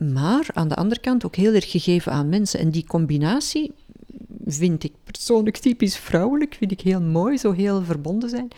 maar 0.02 0.46
aan 0.52 0.68
de 0.68 0.76
andere 0.76 1.00
kant 1.00 1.24
ook 1.24 1.36
heel 1.36 1.54
erg 1.54 1.70
gegeven 1.70 2.12
aan 2.12 2.28
mensen. 2.28 2.60
En 2.60 2.70
die 2.70 2.86
combinatie 2.86 3.72
vind 4.46 4.84
ik 4.84 4.92
persoonlijk 5.04 5.56
typisch 5.56 5.96
vrouwelijk, 5.96 6.54
vind 6.54 6.72
ik 6.72 6.80
heel 6.80 7.00
mooi, 7.00 7.38
zo 7.38 7.52
heel 7.52 7.82
verbonden 7.82 8.28
zijn, 8.28 8.48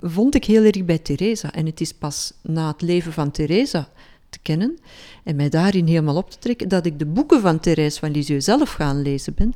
vond 0.00 0.34
ik 0.34 0.44
heel 0.44 0.64
erg 0.64 0.84
bij 0.84 0.98
Teresa. 0.98 1.52
En 1.52 1.66
het 1.66 1.80
is 1.80 1.92
pas 1.92 2.32
na 2.42 2.68
het 2.68 2.82
leven 2.82 3.12
van 3.12 3.30
Teresa 3.30 3.88
te 4.34 4.38
kennen 4.42 4.78
en 5.24 5.36
mij 5.36 5.48
daarin 5.48 5.86
helemaal 5.86 6.16
op 6.16 6.30
te 6.30 6.38
trekken, 6.38 6.68
dat 6.68 6.86
ik 6.86 6.98
de 6.98 7.06
boeken 7.06 7.40
van 7.40 7.60
Therese 7.60 7.98
van 7.98 8.10
Lisieux 8.10 8.44
zelf 8.44 8.72
gaan 8.72 9.02
lezen 9.02 9.34
ben. 9.34 9.52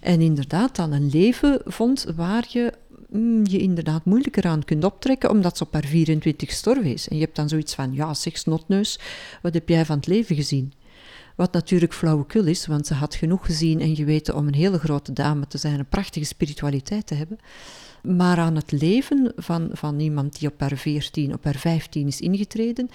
En 0.00 0.20
inderdaad 0.20 0.76
dan 0.76 0.92
een 0.92 1.10
leven 1.12 1.60
vond 1.64 2.06
waar 2.16 2.46
je 2.48 2.72
mm, 3.10 3.46
je 3.46 3.58
inderdaad 3.58 4.04
moeilijker 4.04 4.44
aan 4.46 4.64
kunt 4.64 4.84
optrekken, 4.84 5.30
omdat 5.30 5.56
ze 5.56 5.64
op 5.64 5.72
haar 5.72 5.84
24 5.84 6.48
gestorven 6.48 6.92
is. 6.92 7.08
En 7.08 7.16
je 7.16 7.22
hebt 7.22 7.36
dan 7.36 7.48
zoiets 7.48 7.74
van, 7.74 7.94
ja, 7.94 8.14
zeg 8.14 8.38
snotneus, 8.38 8.98
wat 9.42 9.54
heb 9.54 9.68
jij 9.68 9.84
van 9.84 9.96
het 9.96 10.06
leven 10.06 10.36
gezien? 10.36 10.72
Wat 11.40 11.52
natuurlijk 11.52 11.94
flauwekul 11.94 12.46
is, 12.46 12.66
want 12.66 12.86
ze 12.86 12.94
had 12.94 13.14
genoeg 13.14 13.46
gezien 13.46 13.80
en 13.80 13.96
geweten 13.96 14.36
om 14.36 14.46
een 14.46 14.54
hele 14.54 14.78
grote 14.78 15.12
dame 15.12 15.46
te 15.46 15.58
zijn, 15.58 15.78
een 15.78 15.88
prachtige 15.88 16.24
spiritualiteit 16.24 17.06
te 17.06 17.14
hebben. 17.14 17.38
Maar 18.02 18.38
aan 18.38 18.54
het 18.54 18.72
leven 18.72 19.32
van, 19.36 19.68
van 19.72 20.00
iemand 20.00 20.38
die 20.38 20.48
op 20.48 20.60
haar 20.60 20.76
14, 20.76 21.34
op 21.34 21.44
haar 21.44 21.56
15 21.56 22.06
is 22.06 22.20
ingetreden, 22.20 22.88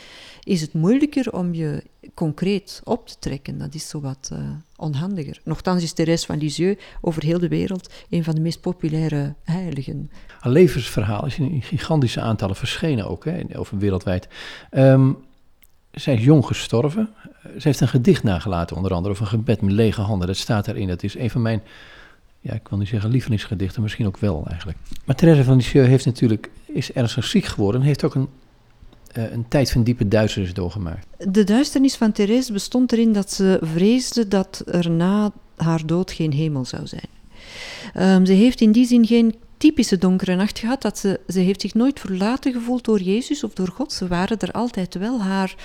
is 0.43 0.61
het 0.61 0.73
moeilijker 0.73 1.33
om 1.33 1.53
je 1.53 1.83
concreet 2.13 2.81
op 2.83 3.07
te 3.07 3.15
trekken. 3.19 3.57
Dat 3.57 3.73
is 3.73 3.89
zo 3.89 4.01
wat 4.01 4.29
uh, 4.33 4.39
onhandiger. 4.75 5.41
Nochtans 5.43 5.83
is 5.83 5.93
Thérèse 5.93 6.25
van 6.25 6.37
Lisieux 6.37 6.83
over 7.01 7.23
heel 7.23 7.39
de 7.39 7.47
wereld 7.47 7.93
een 8.09 8.23
van 8.23 8.35
de 8.35 8.41
meest 8.41 8.61
populaire 8.61 9.35
heiligen. 9.43 10.11
Een 10.41 10.51
levensverhaal 10.51 11.25
is 11.25 11.39
in 11.39 11.61
gigantische 11.61 12.21
aantallen 12.21 12.55
verschenen 12.55 13.09
ook, 13.09 13.25
hè, 13.25 13.57
over 13.57 13.77
wereldwijd. 13.77 14.27
Um, 14.71 15.17
zij 15.95 16.13
is 16.13 16.23
jong 16.23 16.45
gestorven. 16.45 17.09
Ze 17.43 17.67
heeft 17.67 17.81
een 17.81 17.87
gedicht 17.87 18.23
nagelaten, 18.23 18.75
onder 18.75 18.93
andere, 18.93 19.13
of 19.13 19.19
een 19.19 19.27
gebed 19.27 19.61
met 19.61 19.71
lege 19.71 20.01
handen. 20.01 20.27
Dat 20.27 20.37
staat 20.37 20.65
daarin. 20.65 20.87
Dat 20.87 21.03
is 21.03 21.17
een 21.17 21.29
van 21.29 21.41
mijn, 21.41 21.61
ja, 22.39 22.53
ik 22.53 22.67
wil 22.67 22.77
niet 22.77 22.87
zeggen 22.87 23.09
lievelingsgedichten, 23.09 23.81
misschien 23.81 24.07
ook 24.07 24.17
wel 24.17 24.45
eigenlijk. 24.47 24.77
Maar 25.05 25.15
Therese 25.15 25.43
van 25.43 25.55
Lisieux 25.55 25.87
heeft 25.87 26.05
natuurlijk, 26.05 26.49
is 26.65 26.91
ernstig 26.91 27.23
ziek 27.23 27.45
geworden 27.45 27.81
en 27.81 27.87
heeft 27.87 28.03
ook 28.03 28.15
een, 28.15 28.27
uh, 29.17 29.31
een 29.31 29.47
tijd 29.47 29.71
van 29.71 29.83
diepe 29.83 30.07
duisternis 30.07 30.53
doorgemaakt. 30.53 31.07
De 31.17 31.43
duisternis 31.43 31.95
van 31.95 32.11
Therese 32.11 32.53
bestond 32.53 32.91
erin 32.91 33.13
dat 33.13 33.31
ze 33.31 33.59
vreesde 33.61 34.27
dat 34.27 34.63
er 34.65 34.89
na 34.89 35.31
haar 35.55 35.85
dood 35.85 36.11
geen 36.11 36.33
hemel 36.33 36.65
zou 36.65 36.87
zijn. 36.87 37.09
Um, 37.97 38.25
ze 38.25 38.33
heeft 38.33 38.61
in 38.61 38.71
die 38.71 38.85
zin 38.85 39.05
geen 39.05 39.35
typische 39.57 39.97
donkere 39.97 40.35
nacht 40.35 40.59
gehad. 40.59 40.81
Dat 40.81 40.97
ze, 40.97 41.19
ze 41.27 41.39
heeft 41.39 41.61
zich 41.61 41.73
nooit 41.73 41.99
verlaten 41.99 42.53
gevoeld 42.53 42.83
door 42.83 43.01
Jezus 43.01 43.43
of 43.43 43.53
door 43.53 43.67
God. 43.67 43.93
Ze 43.93 44.07
waren 44.07 44.39
er 44.39 44.51
altijd 44.51 44.95
wel. 44.95 45.21
Haar 45.21 45.55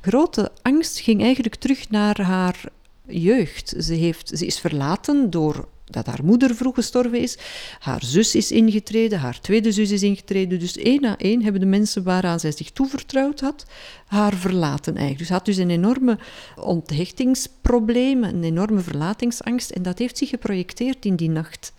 grote 0.00 0.50
angst 0.62 1.00
ging 1.00 1.22
eigenlijk 1.22 1.54
terug 1.54 1.90
naar 1.90 2.22
haar 2.22 2.64
jeugd. 3.06 3.74
Ze, 3.78 3.94
heeft, 3.94 4.28
ze 4.34 4.46
is 4.46 4.58
verlaten 4.58 5.30
door 5.30 5.68
dat 5.90 6.06
haar 6.06 6.24
moeder 6.24 6.54
vroeg 6.54 6.74
gestorven 6.74 7.18
is. 7.18 7.38
Haar 7.78 8.04
zus 8.04 8.34
is 8.34 8.50
ingetreden, 8.50 9.18
haar 9.18 9.40
tweede 9.40 9.72
zus 9.72 9.90
is 9.90 10.02
ingetreden. 10.02 10.58
Dus 10.58 10.76
één 10.76 11.00
na 11.00 11.16
één 11.16 11.42
hebben 11.42 11.60
de 11.60 11.66
mensen 11.66 12.02
waaraan 12.02 12.40
zij 12.40 12.52
zich 12.52 12.70
toevertrouwd 12.70 13.40
had, 13.40 13.66
haar 14.06 14.34
verlaten 14.34 14.92
eigenlijk. 14.92 15.18
Dus 15.18 15.26
ze 15.26 15.32
had 15.32 15.44
dus 15.44 15.56
een 15.56 15.70
enorme 15.70 16.18
onthechtingsprobleem, 16.56 18.24
een 18.24 18.44
enorme 18.44 18.80
verlatingsangst. 18.80 19.70
En 19.70 19.82
dat 19.82 19.98
heeft 19.98 20.18
zich 20.18 20.28
geprojecteerd 20.28 21.04
in 21.04 21.16
die 21.16 21.30
nacht. 21.30 21.72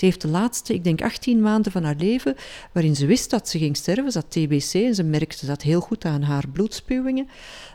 Ze 0.00 0.06
heeft 0.06 0.20
de 0.20 0.28
laatste, 0.28 0.74
ik 0.74 0.84
denk 0.84 1.02
18 1.02 1.40
maanden 1.40 1.72
van 1.72 1.84
haar 1.84 1.96
leven, 1.98 2.36
waarin 2.72 2.96
ze 2.96 3.06
wist 3.06 3.30
dat 3.30 3.48
ze 3.48 3.58
ging 3.58 3.76
sterven, 3.76 4.12
had 4.12 4.30
TBC 4.30 4.74
en 4.74 4.94
ze 4.94 5.02
merkte 5.02 5.46
dat 5.46 5.62
heel 5.62 5.80
goed 5.80 6.04
aan 6.04 6.22
haar 6.22 6.48
bloedspuwingen, 6.52 7.28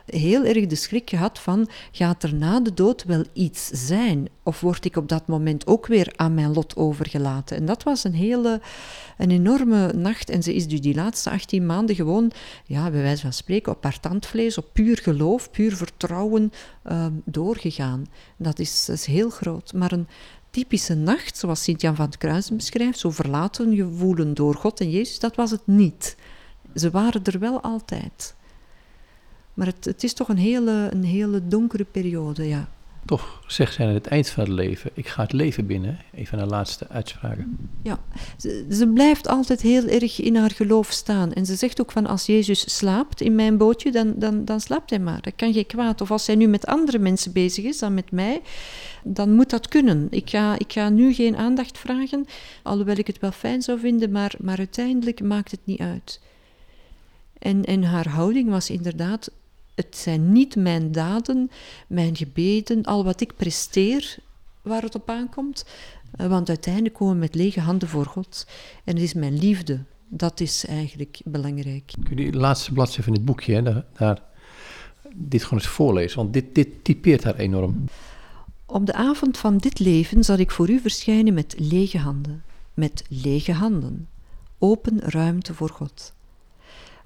heel 0.06 0.44
erg 0.44 0.66
de 0.66 0.74
schrik 0.74 1.10
gehad 1.10 1.38
van, 1.38 1.68
gaat 1.92 2.22
er 2.22 2.34
na 2.34 2.60
de 2.60 2.74
dood 2.74 3.04
wel 3.04 3.24
iets 3.32 3.66
zijn? 3.66 4.28
Of 4.42 4.60
word 4.60 4.84
ik 4.84 4.96
op 4.96 5.08
dat 5.08 5.26
moment 5.26 5.66
ook 5.66 5.86
weer 5.86 6.12
aan 6.16 6.34
mijn 6.34 6.52
lot 6.52 6.76
overgelaten? 6.76 7.56
En 7.56 7.66
dat 7.66 7.82
was 7.82 8.04
een 8.04 8.14
hele, 8.14 8.60
een 9.18 9.30
enorme 9.30 9.92
nacht. 9.92 10.30
En 10.30 10.42
ze 10.42 10.54
is 10.54 10.68
dus 10.68 10.80
die 10.80 10.94
laatste 10.94 11.30
18 11.30 11.66
maanden 11.66 11.96
gewoon, 11.96 12.32
ja, 12.64 12.90
bij 12.90 13.02
wijze 13.02 13.22
van 13.22 13.32
spreken, 13.32 13.72
op 13.72 13.82
haar 13.82 14.00
tandvlees, 14.00 14.58
op 14.58 14.66
puur 14.72 14.98
geloof, 14.98 15.50
puur 15.50 15.76
vertrouwen 15.76 16.52
uh, 16.86 17.06
doorgegaan. 17.24 18.06
Dat 18.36 18.58
is, 18.58 18.84
dat 18.84 18.96
is 18.96 19.06
heel 19.06 19.30
groot. 19.30 19.72
Maar 19.72 19.92
een, 19.92 20.06
typische 20.56 20.94
nacht, 20.94 21.36
zoals 21.36 21.62
Sint-Jan 21.62 21.96
van 21.96 22.04
het 22.04 22.16
Kruis 22.16 22.50
beschrijft, 22.50 22.98
zo 22.98 23.10
verlaten 23.10 23.72
je 23.72 23.88
voelen 23.96 24.34
door 24.34 24.54
God 24.54 24.80
en 24.80 24.90
Jezus, 24.90 25.18
dat 25.18 25.36
was 25.36 25.50
het 25.50 25.66
niet. 25.66 26.16
Ze 26.74 26.90
waren 26.90 27.24
er 27.24 27.38
wel 27.38 27.60
altijd. 27.60 28.34
Maar 29.54 29.66
het, 29.66 29.84
het 29.84 30.04
is 30.04 30.12
toch 30.12 30.28
een 30.28 30.38
hele, 30.38 30.88
een 30.92 31.04
hele 31.04 31.48
donkere 31.48 31.84
periode, 31.84 32.48
ja. 32.48 32.68
Toch 33.06 33.42
zegt 33.46 33.74
zij 33.74 33.86
aan 33.86 33.94
het 33.94 34.06
eind 34.06 34.28
van 34.28 34.44
het 34.44 34.52
leven, 34.52 34.90
ik 34.94 35.08
ga 35.08 35.22
het 35.22 35.32
leven 35.32 35.66
binnen. 35.66 35.98
Een 36.14 36.26
van 36.26 36.38
de 36.38 36.46
laatste 36.46 36.88
uitspraken. 36.88 37.70
Ja, 37.82 37.98
ze, 38.38 38.66
ze, 38.70 38.88
blijft 38.88 39.28
altijd 39.28 39.60
heel 39.60 39.86
erg 39.86 40.20
in 40.20 40.36
haar 40.36 40.50
geloof 40.50 40.90
staan. 40.90 41.32
En 41.32 41.46
ze 41.46 41.54
zegt 41.54 41.80
ook 41.80 41.92
van, 41.92 42.06
als 42.06 42.26
Jezus 42.26 42.76
slaapt 42.76 43.20
in 43.20 43.34
mijn 43.34 43.56
bootje, 43.56 43.92
dan, 43.92 44.14
dan, 44.16 44.44
dan 44.44 44.60
slaapt 44.60 44.90
hij 44.90 44.98
maar. 44.98 45.20
Dat 45.22 45.32
kan 45.36 45.52
geen 45.52 45.66
kwaad. 45.66 46.00
Of 46.00 46.10
als 46.10 46.26
hij 46.26 46.36
nu 46.36 46.46
met 46.46 46.66
andere 46.66 46.98
mensen 46.98 47.32
bezig 47.32 47.64
is 47.64 47.78
dan 47.78 47.94
met 47.94 48.10
mij, 48.10 48.40
dan 49.04 49.32
moet 49.32 49.50
dat 49.50 49.68
kunnen. 49.68 50.06
Ik 50.10 50.30
ga, 50.30 50.58
ik 50.58 50.72
ga 50.72 50.88
nu 50.88 51.14
geen 51.14 51.36
aandacht 51.36 51.78
vragen, 51.78 52.26
alhoewel 52.62 52.96
ik 52.96 53.06
het 53.06 53.18
wel 53.18 53.32
fijn 53.32 53.62
zou 53.62 53.78
vinden, 53.78 54.10
maar, 54.10 54.34
maar 54.40 54.58
uiteindelijk 54.58 55.20
maakt 55.20 55.50
het 55.50 55.60
niet 55.64 55.80
uit. 55.80 56.20
En, 57.38 57.64
en 57.64 57.82
haar 57.82 58.08
houding 58.08 58.50
was 58.50 58.70
inderdaad 58.70 59.30
het 59.76 59.96
zijn 59.96 60.32
niet 60.32 60.56
mijn 60.56 60.92
daden, 60.92 61.50
mijn 61.86 62.16
gebeden, 62.16 62.84
al 62.84 63.04
wat 63.04 63.20
ik 63.20 63.36
presteer 63.36 64.16
waar 64.62 64.82
het 64.82 64.94
op 64.94 65.10
aankomt. 65.10 65.64
Eh, 66.16 66.26
want 66.26 66.48
uiteindelijk 66.48 66.94
komen 66.94 67.14
we 67.14 67.20
met 67.20 67.34
lege 67.34 67.60
handen 67.60 67.88
voor 67.88 68.06
God. 68.06 68.46
En 68.84 68.94
het 68.94 69.02
is 69.02 69.14
mijn 69.14 69.38
liefde. 69.38 69.80
Dat 70.08 70.40
is 70.40 70.66
eigenlijk 70.66 71.20
belangrijk. 71.24 71.92
Kun 72.04 72.16
je 72.16 72.30
die 72.30 72.40
laatste 72.40 72.72
bladzijde 72.72 73.02
van 73.02 73.12
dit 73.12 73.24
boekje, 73.24 73.54
hè, 73.54 73.62
daar, 73.62 73.84
daar, 73.96 74.22
dit 75.14 75.42
gewoon 75.42 75.58
eens 75.58 75.68
voorlezen? 75.68 76.18
Want 76.18 76.32
dit, 76.32 76.54
dit 76.54 76.68
typeert 76.84 77.24
haar 77.24 77.36
enorm. 77.36 77.84
Op 78.66 78.86
de 78.86 78.94
avond 78.94 79.38
van 79.38 79.58
dit 79.58 79.78
leven 79.78 80.24
zal 80.24 80.38
ik 80.38 80.50
voor 80.50 80.70
u 80.70 80.80
verschijnen 80.80 81.34
met 81.34 81.54
lege 81.58 81.98
handen. 81.98 82.42
Met 82.74 83.04
lege 83.08 83.52
handen. 83.52 84.08
Open 84.58 85.00
ruimte 85.00 85.54
voor 85.54 85.70
God. 85.70 86.14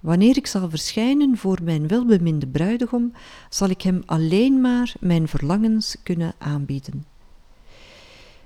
Wanneer 0.00 0.36
ik 0.36 0.46
zal 0.46 0.70
verschijnen 0.70 1.36
voor 1.36 1.58
mijn 1.62 1.88
welbeminde 1.88 2.46
bruidegom, 2.46 3.12
zal 3.48 3.68
ik 3.68 3.82
hem 3.82 4.02
alleen 4.06 4.60
maar 4.60 4.94
mijn 5.00 5.28
verlangens 5.28 5.96
kunnen 6.02 6.34
aanbieden. 6.38 7.06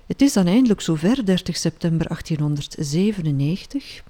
Het 0.05 0.21
is 0.21 0.33
dan 0.33 0.47
eindelijk 0.47 0.81
zover, 0.81 1.25
30 1.25 1.57
september 1.57 2.07
1897. 2.07 4.03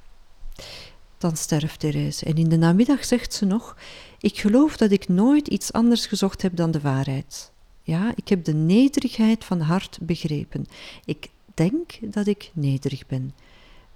Dan 1.17 1.37
sterft 1.37 1.79
Therese 1.79 2.25
en 2.25 2.35
in 2.35 2.49
de 2.49 2.57
namiddag 2.57 3.05
zegt 3.05 3.33
ze 3.33 3.45
nog: 3.45 3.77
Ik 4.19 4.37
geloof 4.37 4.77
dat 4.77 4.91
ik 4.91 5.07
nooit 5.07 5.47
iets 5.47 5.73
anders 5.73 6.05
gezocht 6.05 6.41
heb 6.41 6.55
dan 6.55 6.71
de 6.71 6.79
waarheid. 6.79 7.51
Ja, 7.81 8.13
ik 8.15 8.27
heb 8.27 8.43
de 8.43 8.53
nederigheid 8.53 9.45
van 9.45 9.59
hart 9.59 9.97
begrepen. 10.01 10.65
Ik 11.05 11.29
denk 11.53 11.91
dat 12.01 12.27
ik 12.27 12.51
nederig 12.53 13.05
ben. 13.05 13.33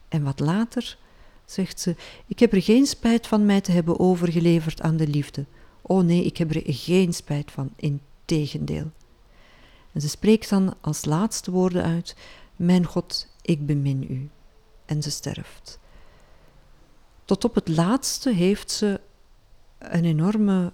En 0.07 0.23
wat 0.23 0.39
later 0.39 0.97
zegt 1.51 1.79
ze, 1.79 1.95
ik 2.25 2.39
heb 2.39 2.53
er 2.53 2.61
geen 2.61 2.85
spijt 2.85 3.27
van 3.27 3.45
mij 3.45 3.61
te 3.61 3.71
hebben 3.71 3.99
overgeleverd 3.99 4.81
aan 4.81 4.97
de 4.97 5.07
liefde. 5.07 5.45
Oh 5.81 6.03
nee, 6.03 6.23
ik 6.23 6.37
heb 6.37 6.55
er 6.55 6.61
geen 6.65 7.13
spijt 7.13 7.51
van, 7.51 7.73
integendeel. 7.75 8.91
En 9.91 10.01
ze 10.01 10.09
spreekt 10.09 10.49
dan 10.49 10.75
als 10.81 11.05
laatste 11.05 11.51
woorden 11.51 11.83
uit, 11.83 12.15
Mijn 12.55 12.85
God, 12.85 13.27
ik 13.41 13.65
bemin 13.65 14.05
u. 14.09 14.29
En 14.85 15.01
ze 15.03 15.11
sterft. 15.11 15.79
Tot 17.25 17.43
op 17.43 17.55
het 17.55 17.67
laatste 17.67 18.33
heeft 18.33 18.71
ze 18.71 18.99
een 19.77 20.05
enorme 20.05 20.71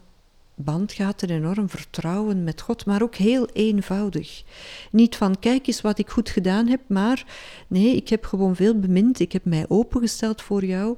band 0.55 0.91
gaat 0.91 1.21
een 1.21 1.29
enorm 1.29 1.69
vertrouwen 1.69 2.43
met 2.43 2.61
God, 2.61 2.85
maar 2.85 3.01
ook 3.01 3.15
heel 3.15 3.47
eenvoudig. 3.53 4.43
Niet 4.91 5.15
van 5.15 5.39
kijk 5.39 5.67
eens 5.67 5.81
wat 5.81 5.97
ik 5.97 6.09
goed 6.09 6.29
gedaan 6.29 6.67
heb, 6.67 6.81
maar 6.87 7.25
nee, 7.67 7.95
ik 7.95 8.09
heb 8.09 8.25
gewoon 8.25 8.55
veel 8.55 8.79
bemind, 8.79 9.19
ik 9.19 9.31
heb 9.31 9.45
mij 9.45 9.65
opengesteld 9.67 10.41
voor 10.41 10.65
jou 10.65 10.97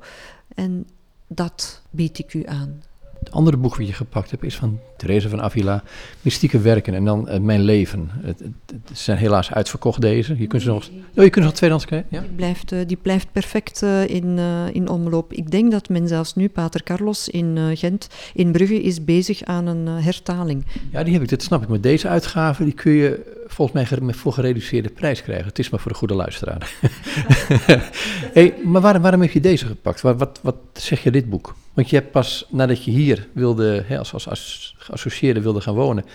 en 0.55 0.87
dat 1.27 1.81
bied 1.89 2.19
ik 2.19 2.33
u 2.33 2.45
aan. 2.45 2.81
Het 3.27 3.35
andere 3.35 3.57
boek 3.57 3.75
wat 3.75 3.87
je 3.87 3.93
gepakt 3.93 4.31
hebt 4.31 4.43
is 4.43 4.55
van 4.55 4.79
Therese 4.97 5.29
van 5.29 5.41
Avila, 5.41 5.83
Mystieke 6.21 6.59
Werken 6.59 6.93
en 6.93 7.05
dan 7.05 7.27
uh, 7.29 7.39
Mijn 7.39 7.61
Leven. 7.61 8.09
Het, 8.13 8.39
het, 8.39 8.81
het, 8.87 8.97
zijn 8.97 9.17
helaas 9.17 9.51
uitverkocht 9.51 10.01
deze. 10.01 10.37
Je 10.37 10.47
kunt 10.47 10.61
ze 10.61 10.67
nog, 10.67 10.89
oh, 11.15 11.23
je 11.23 11.29
kunt 11.29 11.45
nog 11.45 11.53
tweedehands 11.53 11.85
krijgen. 11.85 12.07
Ja? 12.11 12.19
Die, 12.19 12.29
blijft, 12.29 12.71
uh, 12.71 12.79
die 12.87 12.97
blijft 12.97 13.31
perfect 13.31 13.81
uh, 13.81 14.07
in, 14.07 14.39
in 14.71 14.89
omloop. 14.89 15.33
Ik 15.33 15.51
denk 15.51 15.71
dat 15.71 15.89
men 15.89 16.07
zelfs 16.07 16.35
nu, 16.35 16.49
Pater 16.49 16.83
Carlos 16.83 17.29
in 17.29 17.77
Gent, 17.77 18.07
in 18.33 18.51
Brugge, 18.51 18.81
is 18.81 19.03
bezig 19.03 19.43
aan 19.43 19.67
een 19.67 19.87
hertaling. 19.87 20.65
Ja, 20.91 21.03
die 21.03 21.13
heb 21.13 21.21
ik, 21.21 21.29
dat 21.29 21.41
snap 21.41 21.61
ik. 21.61 21.69
Met 21.69 21.83
deze 21.83 22.07
uitgave, 22.07 22.63
die 22.63 22.73
kun 22.73 22.91
je 22.91 23.43
volgens 23.47 23.87
mij 23.87 24.13
voor 24.13 24.33
gereduceerde 24.33 24.89
prijs 24.89 25.23
krijgen. 25.23 25.45
Het 25.45 25.59
is 25.59 25.69
maar 25.69 25.79
voor 25.79 25.91
de 25.91 25.97
goede 25.97 26.13
luisteraar. 26.13 26.73
hey, 28.37 28.53
maar 28.63 28.81
waarom, 28.81 29.01
waarom 29.01 29.21
heb 29.21 29.31
je 29.31 29.39
deze 29.39 29.65
gepakt? 29.65 30.01
Wat, 30.01 30.17
wat, 30.17 30.39
wat 30.43 30.55
zeg 30.73 31.03
je 31.03 31.11
dit 31.11 31.29
boek? 31.29 31.55
Want 31.77 31.89
je 31.89 31.95
hebt 31.95 32.11
pas 32.11 32.45
nadat 32.49 32.83
je 32.83 32.91
hier 32.91 33.27
wilde, 33.33 33.83
hè, 33.87 33.97
als, 33.97 34.13
als, 34.13 34.29
als 34.29 34.75
geassocieerde 34.77 35.41
wilde 35.41 35.61
gaan 35.61 35.73
wonen, 35.73 36.05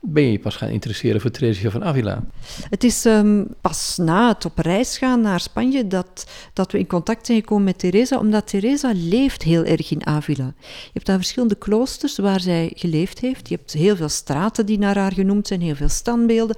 ben 0.00 0.30
je 0.30 0.38
pas 0.38 0.56
gaan 0.56 0.68
interesseren 0.68 1.20
voor 1.20 1.30
Theresia 1.30 1.70
van 1.70 1.84
Avila? 1.84 2.24
Het 2.70 2.84
is 2.84 3.04
um, 3.04 3.46
pas 3.60 3.96
na 3.96 4.28
het 4.28 4.44
op 4.44 4.58
reis 4.58 4.98
gaan 4.98 5.20
naar 5.20 5.40
Spanje 5.40 5.86
dat, 5.86 6.26
dat 6.52 6.72
we 6.72 6.78
in 6.78 6.86
contact 6.86 7.26
zijn 7.26 7.38
gekomen 7.38 7.64
met 7.64 7.78
Teresa, 7.78 8.18
omdat 8.18 8.46
Teresa 8.46 8.92
leeft 8.94 9.42
heel 9.42 9.64
erg 9.64 9.90
in 9.90 10.06
Avila. 10.06 10.54
Je 10.58 10.90
hebt 10.92 11.06
daar 11.06 11.16
verschillende 11.16 11.54
kloosters 11.54 12.18
waar 12.18 12.40
zij 12.40 12.72
geleefd 12.74 13.18
heeft. 13.18 13.48
Je 13.48 13.54
hebt 13.54 13.72
heel 13.72 13.96
veel 13.96 14.08
straten 14.08 14.66
die 14.66 14.78
naar 14.78 14.98
haar 14.98 15.12
genoemd 15.12 15.46
zijn, 15.46 15.60
heel 15.60 15.74
veel 15.74 15.88
standbeelden. 15.88 16.56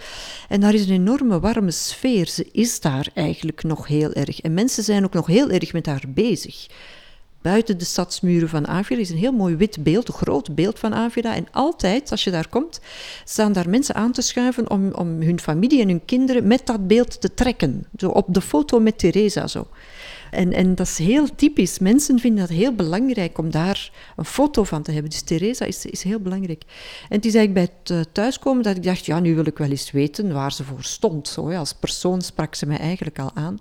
En 0.49 0.61
daar 0.61 0.75
is 0.75 0.89
een 0.89 0.95
enorme 0.95 1.41
warme 1.41 1.71
sfeer. 1.71 2.27
Ze 2.27 2.49
is 2.53 2.81
daar 2.81 3.09
eigenlijk 3.15 3.63
nog 3.63 3.87
heel 3.87 4.13
erg. 4.13 4.41
En 4.41 4.55
mensen 4.55 4.83
zijn 4.83 5.05
ook 5.05 5.15
nog 5.15 5.27
heel 5.27 5.51
erg 5.51 5.73
met 5.73 5.87
haar 5.87 6.05
bezig 6.09 6.67
buiten 7.47 7.79
de 7.79 7.85
stadsmuren 7.85 8.49
van 8.49 8.67
Avila 8.67 9.01
is 9.01 9.11
een 9.11 9.17
heel 9.17 9.33
mooi 9.33 9.57
wit 9.57 9.83
beeld, 9.83 10.09
een 10.09 10.15
groot 10.15 10.55
beeld 10.55 10.79
van 10.79 10.95
Avila. 10.95 11.35
En 11.35 11.47
altijd, 11.51 12.11
als 12.11 12.25
je 12.25 12.31
daar 12.31 12.49
komt, 12.49 12.81
staan 13.25 13.53
daar 13.53 13.69
mensen 13.69 13.95
aan 13.95 14.13
te 14.13 14.23
schuiven 14.23 14.71
om, 14.71 14.93
om 14.93 15.23
hun 15.23 15.41
familie 15.41 15.81
en 15.81 15.89
hun 15.89 16.05
kinderen 16.05 16.47
met 16.47 16.67
dat 16.67 16.87
beeld 16.87 17.21
te 17.21 17.35
trekken. 17.35 17.87
Zo 17.97 18.09
op 18.09 18.27
de 18.35 18.41
foto 18.41 18.81
met 18.81 18.99
Teresa 18.99 19.47
zo. 19.47 19.67
En, 20.37 20.53
en 20.53 20.75
dat 20.75 20.87
is 20.87 20.99
heel 20.99 21.35
typisch. 21.35 21.79
Mensen 21.79 22.19
vinden 22.19 22.47
dat 22.47 22.57
heel 22.57 22.75
belangrijk 22.75 23.39
om 23.39 23.51
daar 23.51 23.91
een 24.17 24.25
foto 24.25 24.65
van 24.65 24.83
te 24.83 24.93
hebben. 24.93 25.11
Dus 25.11 25.23
Teresa 25.23 25.65
is, 25.65 25.87
is 25.87 26.03
heel 26.03 26.21
belangrijk. 26.21 26.63
En 27.09 27.17
het 27.17 27.25
is 27.25 27.35
eigenlijk 27.35 27.67
bij 27.67 27.77
het 27.79 28.07
eh, 28.07 28.13
thuiskomen 28.13 28.63
dat 28.63 28.77
ik 28.77 28.83
dacht, 28.83 29.07
ja, 29.07 29.21
nu 29.21 29.35
wil 29.35 29.47
ik 29.47 29.59
wel 29.59 29.71
eens 29.71 29.91
weten 29.91 30.33
waar 30.33 30.53
ze 30.53 30.65
voor 30.65 30.83
stond. 30.83 31.29
Zo, 31.29 31.51
Als 31.51 31.73
persoon 31.73 32.23
sprak 32.23 32.55
ze 32.55 32.67
mij 32.67 32.79
eigenlijk 32.79 33.19
al 33.19 33.31
aan. 33.35 33.59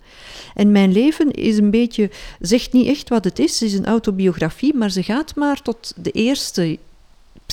En 0.54 0.72
mijn 0.72 0.92
leven 0.92 1.32
is 1.32 1.58
een 1.58 1.72
beetje, 1.72 2.10
zegt 2.40 2.74
niet 2.74 2.88
echt 2.88 3.10
wat 3.10 3.24
het 3.24 3.40
is. 3.40 3.60
Het 3.60 3.70
is 3.70 3.78
een 3.78 3.86
autobiografie, 3.86 4.76
maar 4.76 4.92
ze 4.92 5.04
gaat 5.04 5.36
maar 5.36 5.62
tot 5.62 5.94
de 5.96 6.12
eerste 6.12 6.78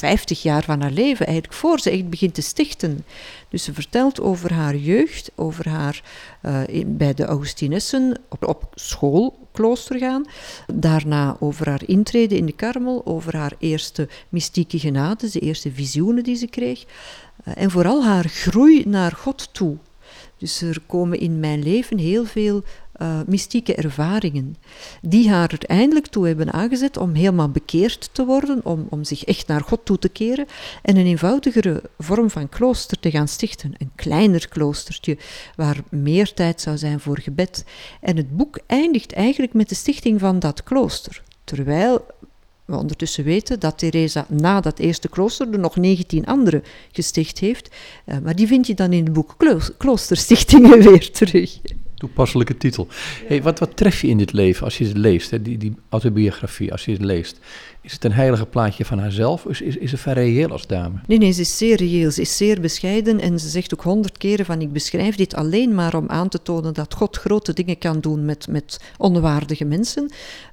50 0.02 0.42
jaar 0.42 0.64
van 0.64 0.80
haar 0.80 0.90
leven, 0.90 1.26
eigenlijk 1.26 1.59
voor 1.59 1.80
ze 1.80 1.90
echt 1.90 2.11
begint 2.11 2.35
te 2.35 2.42
stichten. 2.42 3.04
Dus 3.49 3.64
ze 3.64 3.75
vertelt 3.75 4.21
over 4.21 4.52
haar 4.52 4.76
jeugd, 4.76 5.30
over 5.35 5.68
haar 5.68 6.02
uh, 6.42 6.85
bij 6.87 7.14
de 7.14 7.25
Augustinessen 7.25 8.21
op, 8.28 8.47
op 8.47 8.73
school, 8.75 9.49
klooster 9.52 9.99
gaan. 9.99 10.25
Daarna 10.75 11.37
over 11.40 11.68
haar 11.68 11.82
intrede 11.87 12.37
in 12.37 12.47
de 12.47 12.52
Karmel, 12.52 13.06
over 13.06 13.37
haar 13.37 13.52
eerste 13.59 14.09
mystieke 14.28 14.78
genade, 14.78 15.30
de 15.30 15.40
eerste 15.40 15.73
visioenen 15.73 16.25
die 16.25 16.37
ze 16.37 16.47
kreeg. 16.47 16.85
Uh, 16.85 17.54
en 17.56 17.71
vooral 17.71 18.04
haar 18.04 18.28
groei 18.28 18.82
naar 18.87 19.12
God 19.12 19.49
toe. 19.52 19.76
Dus 20.38 20.62
er 20.62 20.82
komen 20.87 21.18
in 21.18 21.40
mijn 21.40 21.62
leven 21.62 21.99
heel 21.99 22.25
veel 22.25 22.62
uh, 23.00 23.20
mystieke 23.26 23.75
ervaringen, 23.75 24.56
die 25.02 25.30
haar 25.30 25.50
er 25.52 25.66
eindelijk 25.66 26.06
toe 26.06 26.26
hebben 26.26 26.52
aangezet 26.52 26.96
om 26.96 27.14
helemaal 27.14 27.50
bekeerd 27.50 28.08
te 28.12 28.25
worden, 28.25 28.61
om, 28.64 28.87
om 28.90 29.04
zich 29.04 29.25
echt 29.25 29.46
naar 29.46 29.61
God 29.61 29.84
toe 29.84 29.99
te 29.99 30.08
keren 30.08 30.46
en 30.82 30.96
een 30.96 31.06
eenvoudigere 31.06 31.82
vorm 31.99 32.30
van 32.30 32.49
klooster 32.49 33.00
te 33.00 33.11
gaan 33.11 33.28
stichten. 33.28 33.75
Een 33.78 33.90
kleiner 33.94 34.49
kloostertje 34.49 35.18
waar 35.56 35.82
meer 35.90 36.34
tijd 36.34 36.61
zou 36.61 36.76
zijn 36.76 37.00
voor 37.00 37.18
gebed. 37.18 37.64
En 38.00 38.16
het 38.16 38.37
boek 38.37 38.58
eindigt 38.66 39.12
eigenlijk 39.12 39.52
met 39.52 39.68
de 39.68 39.75
stichting 39.75 40.20
van 40.20 40.38
dat 40.38 40.62
klooster. 40.62 41.22
Terwijl 41.44 42.06
we 42.64 42.76
ondertussen 42.76 43.25
weten 43.25 43.61
dat 43.61 43.78
Teresa 43.78 44.26
na 44.28 44.61
dat 44.61 44.78
eerste 44.78 45.08
klooster 45.08 45.52
er 45.52 45.58
nog 45.58 45.76
19 45.76 46.26
andere 46.26 46.62
gesticht 46.92 47.38
heeft. 47.38 47.75
Uh, 48.06 48.18
maar 48.18 48.37
die 48.37 48.46
vind 48.46 48.66
je 48.66 48.75
dan 48.75 48.92
in 48.92 49.04
het 49.04 49.12
boek 49.12 49.34
Kloosterstichtingen 49.78 50.82
weer 50.88 51.11
terug. 51.11 51.61
Toepasselijke 52.02 52.56
titel. 52.56 52.87
Hey, 53.26 53.42
wat, 53.42 53.59
wat 53.59 53.76
tref 53.76 54.00
je 54.00 54.09
in 54.09 54.18
dit 54.18 54.32
leven 54.32 54.64
als 54.64 54.78
je 54.78 54.85
het 54.85 54.97
leest, 54.97 55.30
hè? 55.30 55.42
Die, 55.42 55.59
die 55.59 55.75
autobiografie, 55.88 56.73
als 56.73 56.85
je 56.85 56.92
het 56.92 57.02
leest? 57.02 57.38
Is 57.80 57.92
het 57.92 58.04
een 58.04 58.12
heilige 58.12 58.47
plaatje 58.47 58.85
van 58.85 58.99
haarzelf 58.99 59.47
of 59.47 59.50
is, 59.50 59.61
is, 59.61 59.76
is 59.76 59.90
ze 59.90 59.97
vrij 59.97 60.14
reëel 60.14 60.50
als 60.50 60.66
dame? 60.66 61.00
Nee, 61.06 61.18
nee, 61.18 61.32
ze 61.32 61.40
is 61.40 61.56
zeer 61.59 61.76
reëel. 61.76 62.11
Ze 62.11 62.21
is 62.21 62.37
zeer 62.37 62.61
bescheiden 62.61 63.21
en 63.21 63.38
ze 63.38 63.49
zegt 63.49 63.75
ook 63.75 63.82
honderd 63.82 64.18
keren 64.18 64.44
van 64.44 64.61
ik 64.61 64.73
beschrijf 64.73 65.16
dit 65.16 65.35
alleen 65.35 65.75
maar 65.75 65.94
om 65.94 66.09
aan 66.09 66.28
te 66.28 66.42
tonen 66.42 66.75
dat 66.75 66.94
God 66.94 67.16
grote 67.16 67.52
dingen 67.52 67.78
kan 67.78 68.00
doen 68.00 68.25
met, 68.25 68.49
met 68.49 68.80
onwaardige 68.99 69.64
mensen. 69.64 70.11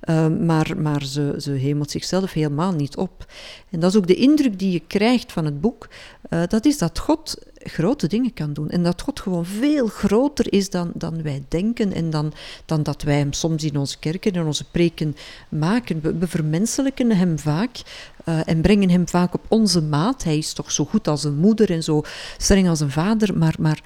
Uh, 0.10 0.28
maar 0.28 0.74
maar 0.78 1.04
ze, 1.04 1.36
ze 1.38 1.52
hemelt 1.52 1.92
zichzelf 1.92 2.34
helemaal 2.34 2.72
niet 2.72 2.98
op. 2.98 3.26
En 3.70 3.80
dat 3.80 3.92
is 3.92 3.98
ook 3.98 4.08
de 4.08 4.16
indruk 4.16 4.60
die 4.60 4.72
je 4.72 4.82
krijgt 4.88 5.32
van 5.32 5.46
het 5.46 5.62
boek. 5.62 5.88
Uh, 6.30 6.42
dat 6.48 6.66
is 6.66 6.78
dat 6.78 7.00
God 7.00 7.38
grote 7.64 8.08
dingen 8.08 8.34
kan 8.34 8.54
doen. 8.54 8.70
En 8.70 8.84
dat 8.84 9.02
God 9.02 9.20
gewoon 9.20 9.46
veel 9.46 9.88
groter 9.88 10.54
is 10.54 10.70
dan, 10.70 10.92
dan 10.94 11.22
wij 11.22 11.44
denken 11.48 11.94
en 11.94 12.10
dan, 12.10 12.34
dan 12.66 12.84
dat 12.84 13.02
wij 13.02 13.18
hem 13.18 13.34
soms 13.34 13.64
in 13.64 13.78
onze 13.78 14.00
kerken 14.00 14.32
en 14.32 14.46
onze 14.46 14.70
preken 14.72 15.16
maken. 15.50 16.02
We, 16.20 16.28
vermenselijken 16.28 17.12
hem 17.12 17.40
vaak 17.40 17.82
uh, 18.26 18.40
en 18.46 18.62
brengen 18.62 18.90
hem 18.90 19.08
vaak 19.08 19.34
op 19.34 19.46
onze 19.48 19.82
maat. 19.82 20.24
Hij 20.24 20.38
is 20.38 20.54
toch 20.54 20.72
zo 20.72 20.86
goed 20.86 21.08
als 21.08 21.24
een 21.24 21.38
moeder 21.38 21.72
en 21.72 21.84
zo 21.84 22.02
streng 22.38 22.70
als 22.70 22.80
een 22.80 22.92
vader, 22.92 23.38
maar, 23.38 23.56
maar 23.60 23.82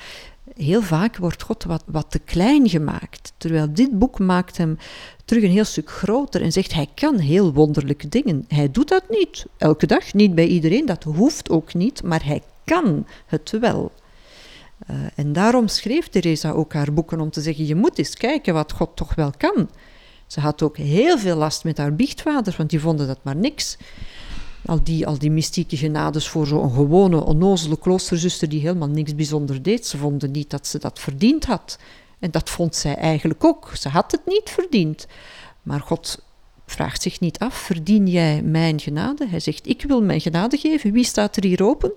heel 0.56 0.82
vaak 0.82 1.18
wordt 1.18 1.44
God 1.44 1.64
wat, 1.64 1.84
wat 1.86 2.06
te 2.10 2.20
klein 2.20 2.70
gemaakt. 2.70 3.34
Terwijl 3.38 3.74
dit 3.74 4.00
boek 4.00 4.20
maakt 4.20 4.58
hem 4.58 4.78
terug 5.26 5.44
een 5.44 5.50
heel 5.50 5.64
stuk 5.64 5.90
groter 5.90 6.42
en 6.42 6.52
zegt 6.52 6.74
hij 6.74 6.88
kan 6.96 7.18
heel 7.18 7.54
wonderlijke 7.54 8.10
dingen. 8.10 8.46
Hij 8.48 8.72
doet 8.72 8.90
dat 8.90 9.04
niet 9.10 9.46
elke 9.58 9.86
dag, 9.86 10.14
niet 10.14 10.36
bij 10.36 10.48
iedereen, 10.48 10.86
dat 10.86 11.04
hoeft 11.04 11.50
ook 11.50 11.74
niet, 11.74 12.04
maar 12.04 12.26
hij 12.26 12.42
kan 12.66 13.06
het 13.26 13.50
wel. 13.60 13.92
Uh, 14.90 14.98
en 15.16 15.34
daarom 15.34 15.68
schreef 15.68 16.08
Teresa 16.08 16.52
ook 16.52 16.74
haar 16.74 16.94
boeken 16.94 17.20
om 17.20 17.30
te 17.30 17.42
zeggen: 17.42 17.66
je 17.66 17.76
moet 17.76 17.98
eens 17.98 18.16
kijken 18.16 18.54
wat 18.54 18.72
God 18.72 18.96
toch 18.96 19.16
wel 19.16 19.32
kan. 19.38 19.70
Ze 20.28 20.40
had 20.40 20.62
ook 20.62 20.78
heel 20.78 21.18
veel 21.18 21.36
last 21.36 21.64
met 21.64 21.78
haar 21.78 21.96
biechtvaders, 21.96 22.58
want 22.58 22.70
die 22.70 22.80
vonden 22.80 23.08
dat 23.08 23.20
maar 23.22 23.36
niks. 23.36 23.78
Al 24.66 24.84
die, 24.84 25.08
al 25.08 25.18
die 25.18 25.32
mystieke 25.32 25.78
genades 25.78 26.28
voor 26.28 26.48
zo'n 26.48 26.72
gewone, 26.72 27.24
onnozele 27.24 27.78
kloosterzuster 27.78 28.50
die 28.50 28.62
helemaal 28.62 28.88
niks 28.88 29.16
bijzonder 29.16 29.64
deed. 29.64 29.86
Ze 29.88 29.98
vonden 29.98 30.32
niet 30.32 30.50
dat 30.50 30.68
ze 30.68 30.80
dat 30.80 31.00
verdiend 31.00 31.46
had. 31.46 31.78
En 32.20 32.32
dat 32.32 32.50
vond 32.50 32.76
zij 32.76 32.96
eigenlijk 32.96 33.44
ook. 33.44 33.72
Ze 33.76 33.90
had 33.90 34.12
het 34.12 34.22
niet 34.26 34.50
verdiend. 34.50 35.08
Maar 35.64 35.80
God 35.80 36.24
vraagt 36.66 37.02
zich 37.02 37.20
niet 37.20 37.40
af: 37.40 37.54
verdien 37.54 38.08
jij 38.08 38.42
mijn 38.42 38.80
genade? 38.80 39.28
Hij 39.28 39.40
zegt: 39.40 39.68
Ik 39.68 39.84
wil 39.88 40.02
mijn 40.02 40.22
genade 40.22 40.58
geven. 40.58 40.92
Wie 40.92 41.06
staat 41.06 41.36
er 41.36 41.44
hier 41.44 41.64
open? 41.64 41.92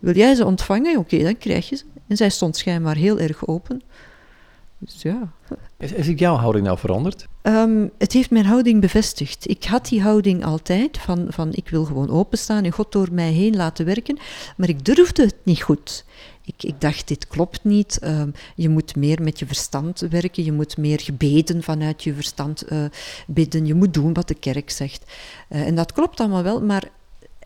Wil 0.00 0.14
jij 0.14 0.34
ze 0.34 0.44
ontvangen? 0.44 0.98
Oké, 0.98 1.22
dan 1.22 1.38
krijg 1.38 1.68
je 1.68 1.76
ze. 1.76 1.84
En 2.08 2.16
zij 2.16 2.30
stond 2.30 2.56
schijnbaar 2.56 2.96
heel 2.96 3.18
erg 3.18 3.46
open. 3.46 3.82
Dus 4.78 5.02
ja. 5.02 5.32
Is, 5.78 5.92
is 5.92 6.18
jouw 6.18 6.34
houding 6.34 6.64
nou 6.64 6.78
veranderd? 6.78 7.26
Um, 7.42 7.90
het 7.98 8.12
heeft 8.12 8.30
mijn 8.30 8.44
houding 8.44 8.80
bevestigd. 8.80 9.48
Ik 9.48 9.64
had 9.64 9.88
die 9.88 10.02
houding 10.02 10.44
altijd 10.44 10.98
van, 10.98 11.26
van 11.28 11.48
ik 11.52 11.68
wil 11.68 11.84
gewoon 11.84 12.10
openstaan 12.10 12.64
en 12.64 12.72
God 12.72 12.92
door 12.92 13.08
mij 13.12 13.30
heen 13.32 13.56
laten 13.56 13.84
werken, 13.84 14.18
maar 14.56 14.68
ik 14.68 14.84
durfde 14.84 15.22
het 15.22 15.36
niet 15.42 15.62
goed. 15.62 16.04
Ik, 16.44 16.62
ik 16.62 16.80
dacht, 16.80 17.08
dit 17.08 17.26
klopt 17.26 17.64
niet. 17.64 18.00
Um, 18.04 18.32
je 18.54 18.68
moet 18.68 18.96
meer 18.96 19.22
met 19.22 19.38
je 19.38 19.46
verstand 19.46 20.00
werken, 20.00 20.44
je 20.44 20.52
moet 20.52 20.76
meer 20.76 21.00
gebeden 21.00 21.62
vanuit 21.62 22.02
je 22.02 22.14
verstand 22.14 22.72
uh, 22.72 22.84
bidden, 23.26 23.66
je 23.66 23.74
moet 23.74 23.94
doen 23.94 24.12
wat 24.12 24.28
de 24.28 24.34
kerk 24.34 24.70
zegt. 24.70 25.12
Uh, 25.48 25.66
en 25.66 25.74
dat 25.74 25.92
klopt 25.92 26.20
allemaal 26.20 26.42
wel, 26.42 26.62
maar 26.62 26.88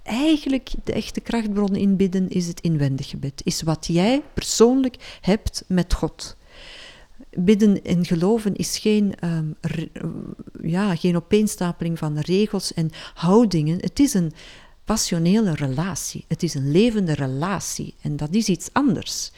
eigenlijk 0.02 0.70
de 0.84 0.92
echte 0.92 1.20
krachtbron 1.20 1.76
in 1.76 1.96
bidden 1.96 2.28
is 2.28 2.46
het 2.46 2.60
inwendig 2.60 3.08
gebed. 3.08 3.40
Is 3.44 3.62
wat 3.62 3.86
jij 3.86 4.22
persoonlijk 4.34 5.18
hebt 5.20 5.64
met 5.66 5.94
God. 5.94 6.36
Bidden 7.30 7.84
en 7.84 8.04
geloven 8.04 8.56
is 8.56 8.78
geen, 8.78 9.14
um, 9.24 9.56
ja, 10.62 10.96
geen 10.96 11.16
opeenstapeling 11.16 11.98
van 11.98 12.18
regels 12.18 12.74
en 12.74 12.90
houdingen. 13.14 13.80
Het 13.80 14.00
is 14.00 14.14
een 14.14 14.32
passionele 14.84 15.54
relatie. 15.54 16.24
Het 16.28 16.42
is 16.42 16.54
een 16.54 16.70
levende 16.70 17.14
relatie 17.14 17.94
en 18.00 18.16
dat 18.16 18.34
is 18.34 18.48
iets 18.48 18.68
anders. 18.72 19.30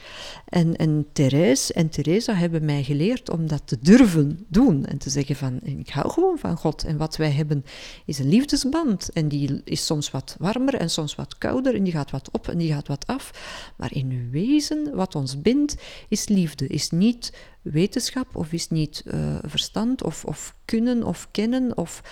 En, 0.45 0.75
en 0.75 1.05
Therese 1.13 1.73
en 1.73 1.89
Teresa 1.89 2.33
hebben 2.33 2.65
mij 2.65 2.83
geleerd 2.83 3.29
om 3.29 3.47
dat 3.47 3.61
te 3.65 3.77
durven 3.81 4.45
doen 4.47 4.85
en 4.85 4.97
te 4.97 5.09
zeggen 5.09 5.35
van 5.35 5.59
ik 5.63 5.89
hou 5.89 6.09
gewoon 6.09 6.37
van 6.37 6.57
God 6.57 6.83
en 6.83 6.97
wat 6.97 7.17
wij 7.17 7.31
hebben 7.31 7.65
is 8.05 8.19
een 8.19 8.29
liefdesband 8.29 9.09
en 9.09 9.27
die 9.27 9.61
is 9.63 9.85
soms 9.85 10.11
wat 10.11 10.35
warmer 10.39 10.75
en 10.75 10.89
soms 10.89 11.15
wat 11.15 11.37
kouder 11.37 11.75
en 11.75 11.83
die 11.83 11.93
gaat 11.93 12.11
wat 12.11 12.29
op 12.31 12.47
en 12.47 12.57
die 12.57 12.73
gaat 12.73 12.87
wat 12.87 13.07
af. 13.07 13.31
Maar 13.77 13.93
in 13.93 14.29
wezen 14.31 14.95
wat 14.95 15.15
ons 15.15 15.41
bindt 15.41 15.75
is 16.07 16.27
liefde, 16.27 16.67
is 16.67 16.89
niet 16.89 17.33
wetenschap 17.61 18.35
of 18.35 18.51
is 18.51 18.69
niet 18.69 19.03
uh, 19.05 19.37
verstand 19.41 20.03
of, 20.03 20.25
of 20.25 20.55
kunnen 20.65 21.03
of 21.03 21.27
kennen 21.31 21.77
of 21.77 22.03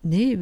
nee, 0.00 0.38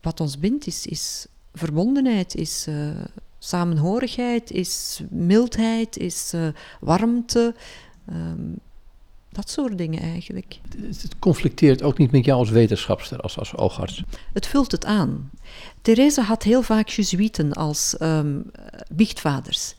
wat 0.00 0.20
ons 0.20 0.38
bindt 0.38 0.66
is, 0.66 0.86
is 0.86 1.26
verbondenheid, 1.52 2.34
is 2.34 2.66
uh, 2.68 2.90
samenhorigheid, 3.38 4.50
is 4.50 5.02
mildheid, 5.10 5.96
is 5.96 6.32
uh, 6.34 6.48
warmte. 6.80 7.54
Um, 8.12 8.58
dat 9.32 9.50
soort 9.50 9.78
dingen 9.78 10.02
eigenlijk. 10.02 10.60
Het 10.78 11.18
conflicteert 11.18 11.82
ook 11.82 11.98
niet 11.98 12.10
met 12.10 12.24
jou 12.24 12.38
als 12.38 12.50
wetenschapster, 12.50 13.20
als, 13.20 13.38
als 13.38 13.56
oogarts? 13.56 14.02
Het 14.32 14.46
vult 14.46 14.72
het 14.72 14.84
aan. 14.84 15.30
Therese 15.82 16.20
had 16.20 16.42
heel 16.42 16.62
vaak 16.62 16.88
Jezuïeten 16.88 17.52
als 17.52 17.96
um, 18.00 18.50
biechtvaders. 18.92 19.74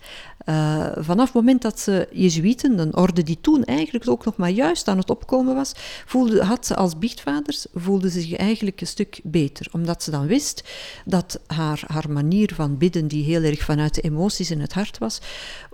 Uh, 0.45 0.87
vanaf 0.95 1.25
het 1.25 1.33
moment 1.33 1.61
dat 1.61 1.79
ze 1.79 2.07
Jezuïeten, 2.11 2.79
een 2.79 2.95
orde 2.95 3.23
die 3.23 3.37
toen 3.41 3.63
eigenlijk 3.63 4.09
ook 4.09 4.25
nog 4.25 4.35
maar 4.35 4.49
juist 4.49 4.87
aan 4.87 4.97
het 4.97 5.09
opkomen 5.09 5.55
was, 5.55 5.71
voelde, 6.05 6.43
had 6.43 6.65
ze 6.65 6.75
als 6.75 6.97
biechtvaders, 6.97 7.65
voelde 7.73 8.09
ze 8.09 8.21
zich 8.21 8.35
eigenlijk 8.35 8.81
een 8.81 8.87
stuk 8.87 9.19
beter. 9.23 9.67
Omdat 9.71 10.03
ze 10.03 10.11
dan 10.11 10.27
wist 10.27 10.63
dat 11.05 11.39
haar, 11.47 11.83
haar 11.87 12.11
manier 12.11 12.53
van 12.55 12.77
bidden, 12.77 13.07
die 13.07 13.23
heel 13.23 13.43
erg 13.43 13.63
vanuit 13.63 13.95
de 13.95 14.01
emoties 14.01 14.51
in 14.51 14.61
het 14.61 14.73
hart 14.73 14.97
was, 14.97 15.21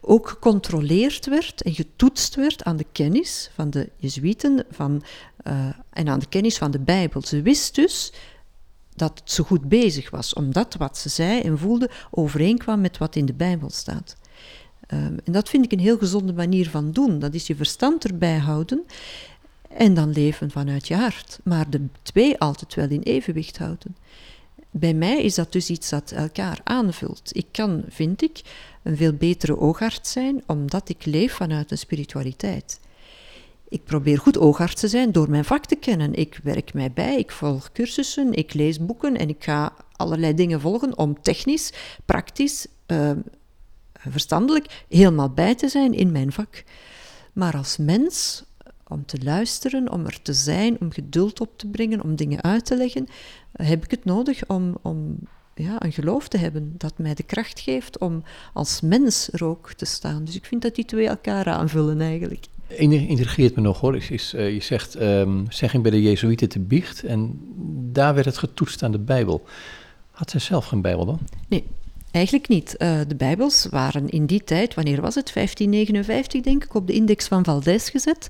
ook 0.02 0.30
gecontroleerd 0.30 1.26
werd 1.26 1.62
en 1.62 1.74
getoetst 1.74 2.36
werd 2.36 2.64
aan 2.64 2.78
de 2.78 2.86
kennis 2.92 3.50
van 3.54 3.70
de 3.70 3.90
Jezuïeten 3.98 4.66
van, 4.72 5.04
uh, 5.48 5.66
en 5.90 6.10
aan 6.10 6.20
de 6.20 6.30
kennis 6.30 6.58
van 6.58 6.72
de 6.72 6.80
Bijbel. 6.80 7.22
Ze 7.22 7.42
wist 7.42 7.76
dus 7.76 8.14
dat 8.96 9.22
ze 9.24 9.44
goed 9.44 9.70
bezig 9.70 10.10
was, 10.10 10.34
omdat 10.34 10.76
wat 10.76 10.98
ze 10.98 11.10
zei 11.10 11.42
en 11.42 11.58
voelde 11.58 11.90
overeenkwam 12.12 12.82
met 12.82 12.98
wat 12.98 13.16
in 13.16 13.26
de 13.26 13.34
Bijbel 13.34 13.70
staat. 13.70 14.16
Um, 14.94 15.18
en 15.24 15.32
dat 15.32 15.50
vind 15.50 15.66
ik 15.66 15.72
een 15.72 15.80
heel 15.80 15.98
gezonde 15.98 16.34
manier 16.34 16.70
van 16.70 16.92
doen. 16.92 17.20
Dat 17.20 17.34
is 17.34 17.48
je 17.48 17.56
verstand 17.56 18.06
erbij 18.06 18.38
houden 18.38 18.86
en 19.70 19.94
dan 19.94 20.12
leven 20.12 20.52
vanuit 20.52 20.88
je 20.88 20.96
hart. 20.96 21.40
Maar 21.44 21.70
de 21.70 21.86
twee 22.02 22.40
altijd 22.40 22.74
wel 22.74 22.90
in 22.90 23.02
evenwicht 23.02 23.58
houden. 23.58 23.96
Bij 24.72 24.94
mij 24.94 25.24
is 25.24 25.36
dat 25.36 25.52
dus 25.52 25.70
iets 25.70 25.90
dat 25.90 26.12
elkaar 26.12 26.60
aanvult. 26.64 27.30
Ik 27.32 27.46
kan, 27.52 27.84
vind 27.90 28.22
ik, 28.22 28.42
een 28.84 28.98
veel 28.98 29.14
betere 29.14 29.58
oogarts 29.58 30.12
zijn 30.12 30.44
omdat 30.46 30.90
ik 30.90 31.06
leef 31.06 31.34
vanuit 31.34 31.72
een 31.72 31.78
spiritualiteit. 31.78 32.80
Ik 33.70 33.84
probeer 33.84 34.18
goed 34.18 34.38
oogarts 34.38 34.82
te 34.82 34.88
zijn 34.88 35.12
door 35.12 35.30
mijn 35.30 35.46
vak 35.46 35.66
te 35.66 35.76
kennen. 35.76 36.14
Ik 36.14 36.40
werk 36.44 36.74
mij 36.74 36.92
bij, 36.92 37.18
ik 37.18 37.32
volg 37.32 37.72
cursussen, 37.72 38.34
ik 38.34 38.54
lees 38.54 38.86
boeken 38.86 39.18
en 39.18 39.30
ik 39.30 39.44
ga 39.44 39.74
allerlei 39.96 40.34
dingen 40.34 40.62
volgen 40.62 40.98
om 40.98 41.22
technisch, 41.22 41.74
praktisch, 42.06 42.68
uh, 42.88 43.12
verstandelijk 44.12 44.86
helemaal 44.90 45.30
bij 45.30 45.56
te 45.56 45.70
zijn 45.70 45.94
in 45.94 46.12
mijn 46.12 46.32
vak. 46.32 46.64
Maar 47.34 47.58
als 47.58 47.78
mens, 47.78 48.44
om 48.88 49.06
te 49.06 49.24
luisteren, 49.24 49.92
om 49.92 50.06
er 50.06 50.22
te 50.22 50.34
zijn, 50.34 50.80
om 50.80 50.92
geduld 50.92 51.40
op 51.40 51.58
te 51.58 51.68
brengen, 51.68 52.04
om 52.04 52.16
dingen 52.16 52.44
uit 52.44 52.66
te 52.66 52.78
leggen, 52.78 53.08
heb 53.52 53.84
ik 53.84 53.92
het 53.92 54.06
nodig 54.06 54.48
om, 54.48 54.78
om 54.82 55.18
ja, 55.56 55.76
een 55.80 55.92
geloof 55.92 56.28
te 56.28 56.38
hebben 56.38 56.74
dat 56.78 56.98
mij 56.98 57.14
de 57.14 57.24
kracht 57.24 57.60
geeft 57.60 57.98
om 57.98 58.24
als 58.54 58.82
mens 58.82 59.30
er 59.32 59.46
ook 59.46 59.74
te 59.74 59.86
staan. 59.86 60.24
Dus 60.26 60.36
ik 60.36 60.46
vind 60.46 60.62
dat 60.62 60.76
die 60.76 60.86
twee 60.86 61.08
elkaar 61.08 61.46
aanvullen 61.46 62.02
eigenlijk. 62.02 62.46
Intrigeert 62.68 63.56
me 63.56 63.62
nog 63.62 63.80
hoor. 63.80 63.96
Is, 63.96 64.34
uh, 64.34 64.54
je 64.54 64.62
zegt, 64.62 65.02
um, 65.02 65.46
zegging 65.50 65.84
bij 65.84 65.92
de 65.92 66.02
Jezuïeten 66.02 66.50
te 66.50 66.60
biecht 66.60 67.04
en 67.04 67.40
daar 67.92 68.14
werd 68.14 68.26
het 68.26 68.38
getoetst 68.38 68.84
aan 68.84 68.92
de 68.92 69.00
Bijbel. 69.00 69.46
Had 70.12 70.30
zij 70.30 70.40
zelf 70.40 70.66
geen 70.66 70.82
Bijbel 70.82 71.06
dan? 71.06 71.20
Nee, 71.48 71.64
Eigenlijk 72.18 72.48
niet. 72.48 72.76
Uh, 72.78 73.00
de 73.08 73.16
Bijbels 73.16 73.68
waren 73.70 74.10
in 74.10 74.26
die 74.26 74.44
tijd, 74.44 74.74
wanneer 74.74 75.02
was 75.02 75.16
het? 75.16 75.34
1559 75.34 76.42
denk 76.42 76.64
ik, 76.64 76.76
op 76.76 76.88
de 76.88 76.94
index 76.94 77.28
van 77.28 77.44
Valdez 77.44 77.92
gezet. 77.92 78.30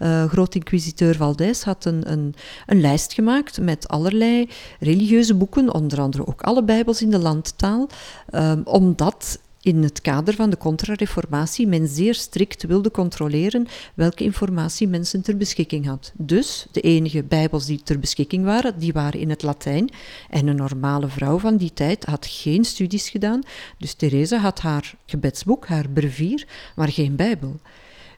Uh, 0.00 0.24
Groot 0.24 0.54
Inquisiteur 0.54 1.16
Valdez 1.16 1.62
had 1.62 1.84
een, 1.84 2.10
een, 2.12 2.34
een, 2.66 2.80
lijst 2.80 3.12
gemaakt 3.12 3.60
met 3.60 3.88
allerlei 3.88 4.48
religieuze 4.80 5.34
boeken, 5.34 5.74
onder 5.74 6.00
andere 6.00 6.26
ook 6.26 6.42
alle 6.42 6.64
Bijbels 6.64 7.02
in 7.02 7.10
de 7.10 7.18
landtaal, 7.18 7.88
um, 8.34 8.62
omdat 8.64 9.38
in 9.64 9.82
het 9.82 10.00
kader 10.00 10.34
van 10.34 10.50
de 10.50 10.56
contra-reformatie 10.56 11.66
men 11.66 11.88
zeer 11.88 12.14
strikt 12.14 12.62
wilde 12.62 12.90
controleren 12.90 13.66
welke 13.94 14.24
informatie 14.24 14.88
mensen 14.88 15.22
ter 15.22 15.36
beschikking 15.36 15.86
had. 15.86 16.12
Dus 16.16 16.66
de 16.70 16.80
enige 16.80 17.22
bijbels 17.22 17.66
die 17.66 17.82
ter 17.82 17.98
beschikking 17.98 18.44
waren, 18.44 18.78
die 18.78 18.92
waren 18.92 19.20
in 19.20 19.30
het 19.30 19.42
Latijn. 19.42 19.90
En 20.30 20.46
een 20.46 20.56
normale 20.56 21.08
vrouw 21.08 21.38
van 21.38 21.56
die 21.56 21.72
tijd 21.72 22.04
had 22.04 22.26
geen 22.26 22.64
studies 22.64 23.08
gedaan, 23.08 23.40
dus 23.78 23.94
Theresa 23.94 24.38
had 24.38 24.60
haar 24.60 24.94
gebedsboek, 25.06 25.66
haar 25.66 25.88
brevier, 25.88 26.46
maar 26.76 26.88
geen 26.88 27.16
bijbel. 27.16 27.60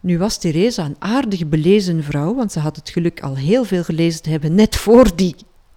Nu 0.01 0.19
was 0.19 0.39
Theresa 0.39 0.85
een 0.85 0.97
aardig 0.99 1.49
belezen 1.49 2.05
vrouw, 2.05 2.35
want 2.35 2.53
ze 2.53 2.59
had 2.59 2.77
het 2.77 2.91
geluk 2.91 3.21
al 3.21 3.37
heel 3.37 3.65
veel 3.65 3.85
gelezen 3.85 4.23
te 4.23 4.31
hebben, 4.31 4.55
net 4.55 4.77
voor 4.77 5.17
die 5.17 5.35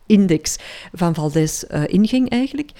index 0.09 0.55
van 0.93 1.15
Valdez 1.15 1.63
uh, 1.63 1.83
inging 1.87 2.29
eigenlijk. 2.29 2.71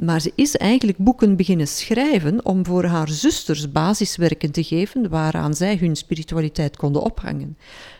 Maar 0.00 0.20
ze 0.20 0.32
is 0.34 0.56
eigenlijk 0.56 0.98
boeken 0.98 1.36
beginnen 1.36 1.68
schrijven 1.68 2.44
om 2.44 2.66
voor 2.66 2.84
haar 2.84 3.08
zusters 3.08 3.72
basiswerken 3.72 4.50
te 4.50 4.62
geven 4.62 5.08
waaraan 5.08 5.54
zij 5.54 5.76
hun 5.76 5.96
spiritualiteit 5.96 6.76
konden 6.76 7.02
ophangen. 7.02 7.56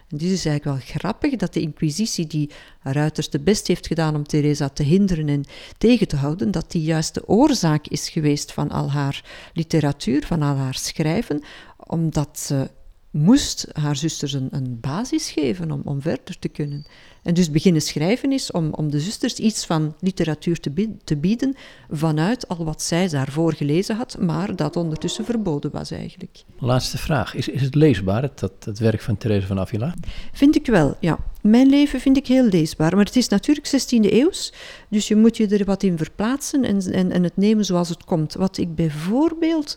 En 0.08 0.16
dit 0.16 0.30
is 0.30 0.46
eigenlijk 0.46 0.64
wel 0.64 0.96
grappig 0.96 1.36
dat 1.36 1.52
de 1.52 1.60
Inquisitie, 1.60 2.26
die 2.26 2.50
haar 2.78 2.96
uiterste 2.96 3.40
best 3.40 3.66
heeft 3.66 3.86
gedaan 3.86 4.14
om 4.14 4.26
Teresa 4.26 4.68
te 4.68 4.82
hinderen 4.82 5.28
en 5.28 5.44
tegen 5.78 6.08
te 6.08 6.16
houden, 6.16 6.50
dat 6.50 6.70
die 6.70 6.82
juist 6.82 7.14
de 7.14 7.28
oorzaak 7.28 7.86
is 7.86 8.08
geweest 8.08 8.52
van 8.52 8.70
al 8.70 8.90
haar 8.90 9.24
literatuur, 9.52 10.26
van 10.26 10.42
al 10.42 10.56
haar 10.56 10.74
schrijven, 10.74 11.42
omdat 11.76 12.38
ze 12.38 12.70
moest 13.14 13.66
haar 13.72 13.96
zusters 13.96 14.32
een, 14.32 14.48
een 14.50 14.80
basis 14.80 15.30
geven 15.30 15.70
om, 15.70 15.80
om 15.84 16.00
verder 16.00 16.38
te 16.38 16.48
kunnen. 16.48 16.84
En 17.22 17.34
dus 17.34 17.50
beginnen 17.50 17.82
schrijven 17.82 18.32
is 18.32 18.50
om, 18.50 18.72
om 18.72 18.90
de 18.90 19.00
zusters 19.00 19.34
iets 19.34 19.66
van 19.66 19.94
literatuur 20.00 20.60
te, 20.60 20.96
te 21.04 21.16
bieden 21.16 21.54
vanuit 21.90 22.48
al 22.48 22.64
wat 22.64 22.82
zij 22.82 23.08
daarvoor 23.08 23.52
gelezen 23.52 23.96
had, 23.96 24.16
maar 24.20 24.56
dat 24.56 24.76
ondertussen 24.76 25.24
verboden 25.24 25.70
was 25.70 25.90
eigenlijk. 25.90 26.42
Laatste 26.58 26.98
vraag. 26.98 27.34
Is, 27.34 27.48
is 27.48 27.60
het 27.60 27.74
leesbaar, 27.74 28.22
het, 28.22 28.38
dat, 28.38 28.52
het 28.64 28.78
werk 28.78 29.00
van 29.00 29.16
Therese 29.16 29.46
van 29.46 29.58
Avila? 29.58 29.94
Vind 30.32 30.56
ik 30.56 30.66
wel, 30.66 30.96
ja. 31.00 31.18
Mijn 31.40 31.68
leven 31.68 32.00
vind 32.00 32.16
ik 32.16 32.26
heel 32.26 32.44
leesbaar, 32.44 32.96
maar 32.96 33.04
het 33.04 33.16
is 33.16 33.28
natuurlijk 33.28 33.66
16e 33.66 34.12
eeuws, 34.12 34.52
dus 34.88 35.08
je 35.08 35.16
moet 35.16 35.36
je 35.36 35.46
er 35.46 35.64
wat 35.64 35.82
in 35.82 35.98
verplaatsen 35.98 36.64
en, 36.64 36.92
en, 36.92 37.10
en 37.10 37.22
het 37.22 37.36
nemen 37.36 37.64
zoals 37.64 37.88
het 37.88 38.04
komt. 38.04 38.34
Wat 38.34 38.58
ik 38.58 38.74
bijvoorbeeld 38.74 39.76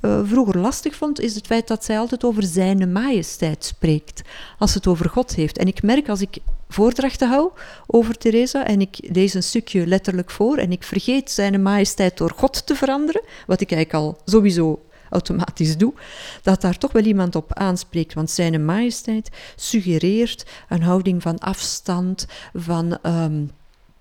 uh, 0.00 0.20
vroeger 0.24 0.58
lastig 0.58 0.96
vond, 0.96 1.20
is 1.20 1.34
het 1.34 1.46
feit 1.46 1.68
dat 1.68 1.84
zij 1.84 1.98
altijd 1.98 2.24
over 2.24 2.42
zijn 2.42 2.92
majesteit 2.92 3.64
spreekt, 3.64 4.22
als 4.58 4.74
het 4.74 4.86
over 4.86 5.10
God 5.10 5.34
heeft. 5.34 5.58
En 5.58 5.66
ik 5.66 5.82
merk 5.82 6.08
als 6.08 6.20
ik 6.20 6.38
voordrachten 6.68 7.28
hou 7.28 7.50
over 7.86 8.18
Teresa 8.18 8.66
en 8.66 8.80
ik 8.80 8.98
lees 9.00 9.34
een 9.34 9.42
stukje 9.42 9.86
letterlijk 9.86 10.30
voor 10.30 10.56
en 10.56 10.72
ik 10.72 10.82
vergeet 10.82 11.30
zijn 11.30 11.62
majesteit 11.62 12.16
door 12.16 12.32
God 12.36 12.66
te 12.66 12.74
veranderen, 12.74 13.22
wat 13.46 13.60
ik 13.60 13.72
eigenlijk 13.72 14.04
al 14.04 14.18
sowieso 14.24 14.82
automatisch 15.10 15.76
doe, 15.76 15.92
dat 16.42 16.60
daar 16.60 16.78
toch 16.78 16.92
wel 16.92 17.04
iemand 17.04 17.36
op 17.36 17.52
aanspreekt. 17.54 18.14
Want 18.14 18.30
zijn 18.30 18.64
majesteit 18.64 19.30
suggereert 19.56 20.46
een 20.68 20.82
houding 20.82 21.22
van 21.22 21.38
afstand, 21.38 22.26
van 22.54 22.98
um, 23.02 23.50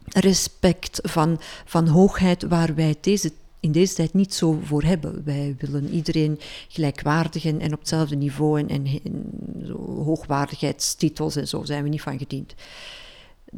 respect, 0.05 0.99
van, 1.03 1.39
van 1.65 1.87
hoogheid, 1.87 2.43
waar 2.43 2.75
wij 2.75 2.95
deze 3.01 3.31
in 3.67 3.73
deze 3.73 3.93
tijd 3.93 4.13
niet 4.13 4.33
zo 4.33 4.59
voor 4.63 4.83
hebben. 4.83 5.23
Wij 5.23 5.55
willen 5.57 5.89
iedereen 5.89 6.39
gelijkwaardig 6.67 7.45
en, 7.45 7.73
op 7.73 7.79
hetzelfde 7.79 8.15
niveau 8.15 8.59
en, 8.59 8.69
en, 8.69 9.01
hoogwaardigheidstitels 10.03 11.35
en 11.35 11.47
zo 11.47 11.63
zijn 11.63 11.83
we 11.83 11.89
niet 11.89 12.01
van 12.01 12.17
gediend. 12.17 12.53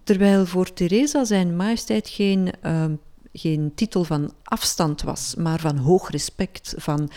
Terwijl 0.03 0.45
voor 0.45 0.73
Teresa 0.73 1.23
zijn 1.25 1.55
majesteit 1.55 2.09
geen, 2.09 2.51
uh, 2.65 2.85
geen 3.33 3.71
titel 3.75 4.03
van 4.03 4.33
afstand 4.43 5.01
was, 5.01 5.35
maar 5.35 5.59
van 5.59 5.77
hoog 5.77 6.09
respect. 6.09 6.73
Van, 6.77 7.09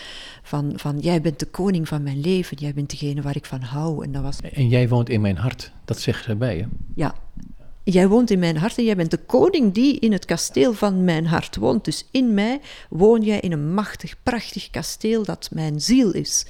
van, 0.42 0.72
van 0.76 0.98
jij 0.98 1.20
bent 1.20 1.38
de 1.38 1.46
koning 1.46 1.88
van 1.88 2.02
mijn 2.02 2.20
leven, 2.20 2.56
jij 2.56 2.74
bent 2.74 2.90
degene 2.90 3.22
waar 3.22 3.36
ik 3.36 3.46
van 3.46 3.60
hou. 3.60 4.04
En, 4.04 4.12
dat 4.12 4.22
was... 4.22 4.40
en 4.40 4.68
jij 4.68 4.88
woont 4.88 5.08
in 5.08 5.20
mijn 5.20 5.36
hart, 5.36 5.72
dat 5.84 6.00
zegt 6.00 6.24
ze 6.24 6.36
bij. 6.36 6.68
Ja, 6.94 7.14
Jij 7.84 8.08
woont 8.08 8.30
in 8.30 8.38
mijn 8.38 8.56
hart 8.56 8.78
en 8.78 8.84
jij 8.84 8.96
bent 8.96 9.10
de 9.10 9.18
koning 9.18 9.74
die 9.74 9.98
in 9.98 10.12
het 10.12 10.24
kasteel 10.24 10.72
van 10.72 11.04
mijn 11.04 11.26
hart 11.26 11.56
woont. 11.56 11.84
Dus 11.84 12.08
in 12.10 12.34
mij 12.34 12.60
woon 12.88 13.22
jij 13.22 13.40
in 13.40 13.52
een 13.52 13.74
machtig, 13.74 14.14
prachtig 14.22 14.70
kasteel 14.70 15.24
dat 15.24 15.48
mijn 15.52 15.80
ziel 15.80 16.12
is. 16.12 16.46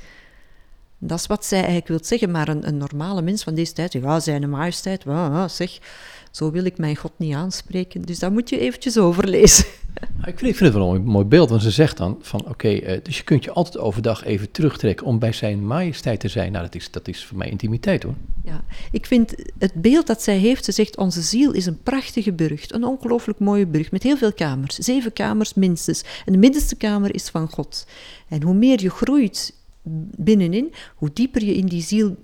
Dat 0.99 1.19
is 1.19 1.27
wat 1.27 1.45
zij 1.45 1.59
eigenlijk 1.59 1.89
wil 1.89 1.99
zeggen, 2.03 2.31
maar 2.31 2.49
een, 2.49 2.67
een 2.69 2.77
normale 2.77 3.23
mens 3.23 3.43
van 3.43 3.55
deze 3.55 3.73
tijd, 3.73 3.93
ja, 3.93 4.21
zijn 4.21 4.51
majesteit, 4.51 5.03
ja, 5.03 5.49
zeg, 5.49 5.79
zo 6.31 6.51
wil 6.51 6.65
ik 6.65 6.79
mijn 6.79 6.97
God 6.97 7.13
niet 7.17 7.35
aanspreken. 7.35 8.03
Dus 8.03 8.19
daar 8.19 8.33
moet 8.33 8.49
je 8.49 8.59
eventjes 8.59 8.99
overlezen. 8.99 9.65
Ik 10.25 10.39
vind, 10.39 10.59
het 10.59 10.73
wel 10.73 10.95
een 10.95 11.05
mooi 11.05 11.25
beeld, 11.25 11.51
want 11.51 11.63
ze 11.63 11.71
zegt 11.71 11.97
dan 11.97 12.19
van 12.21 12.49
oké, 12.49 12.69
eh, 12.69 13.01
dus 13.03 13.17
je 13.17 13.25
kunt 13.25 13.45
je 13.45 13.53
altijd 13.53 13.79
overdag 13.79 14.25
even 14.25 14.51
terugtrekken 14.51 15.07
om 15.07 15.19
bij 15.19 15.33
zijn 15.33 15.67
majesteit 15.67 16.21
te 16.21 16.29
zijn. 16.29 16.53
Nou, 16.53 16.65
dat 16.65 16.75
is, 16.75 16.91
dat 16.91 17.09
is 17.09 17.25
voor 17.25 17.39
mij 17.39 17.51
intimiteit 17.51 18.03
hoor. 18.03 18.15
Ja, 18.45 18.65
ik 18.91 19.07
vind 19.07 19.35
het 19.59 19.75
beeld 19.75 20.07
dat 20.07 20.23
zij 20.23 20.37
heeft, 20.37 20.65
ze 20.65 20.73
zegt 20.73 20.97
onze 20.97 21.23
ziel 21.23 21.53
is 21.53 21.67
een 21.67 21.83
prachtige 21.83 22.33
burcht, 22.33 22.73
een 22.73 22.85
ongelooflijk 22.85 23.39
mooie 23.39 23.67
burcht 23.67 23.93
met 23.93 24.03
heel 24.03 24.17
veel 24.17 24.33
kamers, 24.33 24.75
zeven 24.75 25.13
kamers 25.13 25.55
minstens. 25.55 26.05
En 26.25 26.33
de 26.33 26.39
middenste 26.39 26.77
kamer 26.77 27.15
is 27.15 27.29
van 27.29 27.51
God. 27.51 27.87
En 28.29 28.43
hoe 28.43 28.55
meer 28.55 28.83
je 28.83 28.91
groeit 28.91 29.55
binnenin, 30.17 30.73
hoe 30.97 31.11
dieper 31.13 31.45
je 31.45 31.55
in 31.55 31.67
die 31.67 31.83
ziel, 31.83 32.17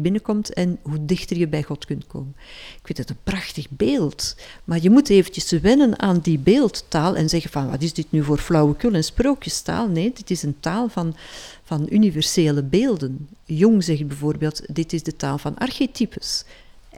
binnenkomt 0.00 0.52
en 0.52 0.78
hoe 0.82 1.04
dichter 1.04 1.36
je 1.36 1.48
bij 1.48 1.62
God 1.62 1.84
kunt 1.84 2.06
komen. 2.06 2.34
Ik 2.74 2.86
vind 2.86 2.98
het 2.98 3.10
een 3.10 3.16
prachtig 3.24 3.70
beeld, 3.70 4.36
maar 4.64 4.82
je 4.82 4.90
moet 4.90 5.08
eventjes 5.08 5.50
wennen 5.50 5.98
aan 5.98 6.18
die 6.18 6.38
beeldtaal 6.38 7.16
en 7.16 7.28
zeggen 7.28 7.50
van, 7.50 7.70
wat 7.70 7.82
is 7.82 7.92
dit 7.92 8.06
nu 8.10 8.22
voor 8.22 8.38
flauwekul 8.38 8.92
en 8.92 9.04
sprookjestaal? 9.04 9.88
Nee, 9.88 10.12
dit 10.14 10.30
is 10.30 10.42
een 10.42 10.60
taal 10.60 10.88
van, 10.88 11.16
van 11.64 11.86
universele 11.90 12.62
beelden. 12.62 13.28
Jong 13.44 13.84
zegt 13.84 14.06
bijvoorbeeld, 14.06 14.62
dit 14.74 14.92
is 14.92 15.02
de 15.02 15.16
taal 15.16 15.38
van 15.38 15.58
archetypes. 15.58 16.44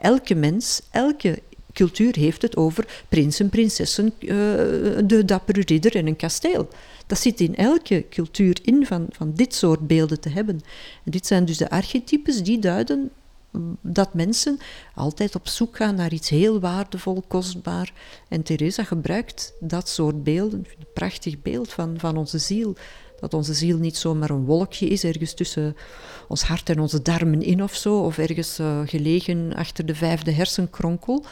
Elke 0.01 0.35
mens, 0.35 0.81
elke 0.91 1.41
cultuur 1.77 2.15
heeft 2.15 2.41
het 2.41 2.55
over 2.55 3.03
prinsen, 3.09 3.49
prinsessen, 3.49 4.13
uh, 4.19 4.29
de 5.05 5.23
dappere 5.25 5.61
ridder 5.65 5.95
en 5.95 6.07
een 6.07 6.15
kasteel. 6.15 6.67
Dat 7.07 7.19
zit 7.19 7.39
in 7.39 7.55
elke 7.55 8.05
cultuur 8.09 8.57
in 8.63 8.85
van, 8.85 9.05
van 9.09 9.33
dit 9.33 9.55
soort 9.55 9.87
beelden 9.87 10.19
te 10.19 10.29
hebben. 10.29 10.61
En 11.03 11.11
dit 11.11 11.27
zijn 11.27 11.45
dus 11.45 11.57
de 11.57 11.69
archetypes 11.69 12.43
die 12.43 12.59
duiden 12.59 13.11
dat 13.81 14.13
mensen 14.13 14.57
altijd 14.95 15.35
op 15.35 15.47
zoek 15.47 15.75
gaan 15.75 15.95
naar 15.95 16.13
iets 16.13 16.29
heel 16.29 16.59
waardevol, 16.59 17.23
kostbaar. 17.27 17.93
En 18.29 18.43
Teresa 18.43 18.83
gebruikt 18.83 19.53
dat 19.59 19.89
soort 19.89 20.23
beelden, 20.23 20.59
een 20.59 20.85
prachtig 20.93 21.41
beeld 21.41 21.73
van, 21.73 21.95
van 21.99 22.17
onze 22.17 22.37
ziel. 22.37 22.75
Dat 23.19 23.33
onze 23.33 23.53
ziel 23.53 23.77
niet 23.77 23.97
zomaar 23.97 24.29
een 24.29 24.45
wolkje 24.45 24.87
is, 24.87 25.03
ergens 25.03 25.33
tussen 25.33 25.75
ons 26.27 26.41
hart 26.41 26.69
en 26.69 26.79
onze 26.79 27.01
darmen 27.01 27.41
in 27.41 27.63
of 27.63 27.75
zo, 27.75 27.99
of 27.99 28.17
ergens 28.17 28.59
uh, 28.59 28.79
gelegen 28.85 29.53
achter 29.55 29.85
de 29.85 29.95
vijfde 29.95 30.31
hersenkronkel 30.31 31.25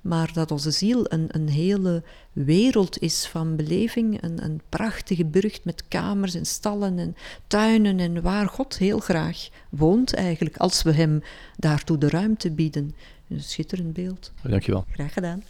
maar 0.00 0.32
dat 0.32 0.50
onze 0.50 0.70
ziel 0.70 1.12
een, 1.12 1.26
een 1.28 1.48
hele 1.48 2.02
wereld 2.32 2.98
is 2.98 3.26
van 3.26 3.56
beleving, 3.56 4.22
een, 4.22 4.44
een 4.44 4.60
prachtige 4.68 5.24
burcht 5.24 5.64
met 5.64 5.88
kamers 5.88 6.34
en 6.34 6.46
stallen 6.46 6.98
en 6.98 7.16
tuinen 7.46 7.98
en 7.98 8.22
waar 8.22 8.48
God 8.48 8.78
heel 8.78 8.98
graag 8.98 9.48
woont 9.68 10.14
eigenlijk, 10.14 10.56
als 10.56 10.82
we 10.82 10.92
hem 10.92 11.22
daartoe 11.56 11.98
de 11.98 12.08
ruimte 12.08 12.50
bieden. 12.50 12.94
Een 13.28 13.42
schitterend 13.42 13.92
beeld. 13.92 14.32
Dankjewel. 14.42 14.84
Graag 14.90 15.12
gedaan. 15.12 15.42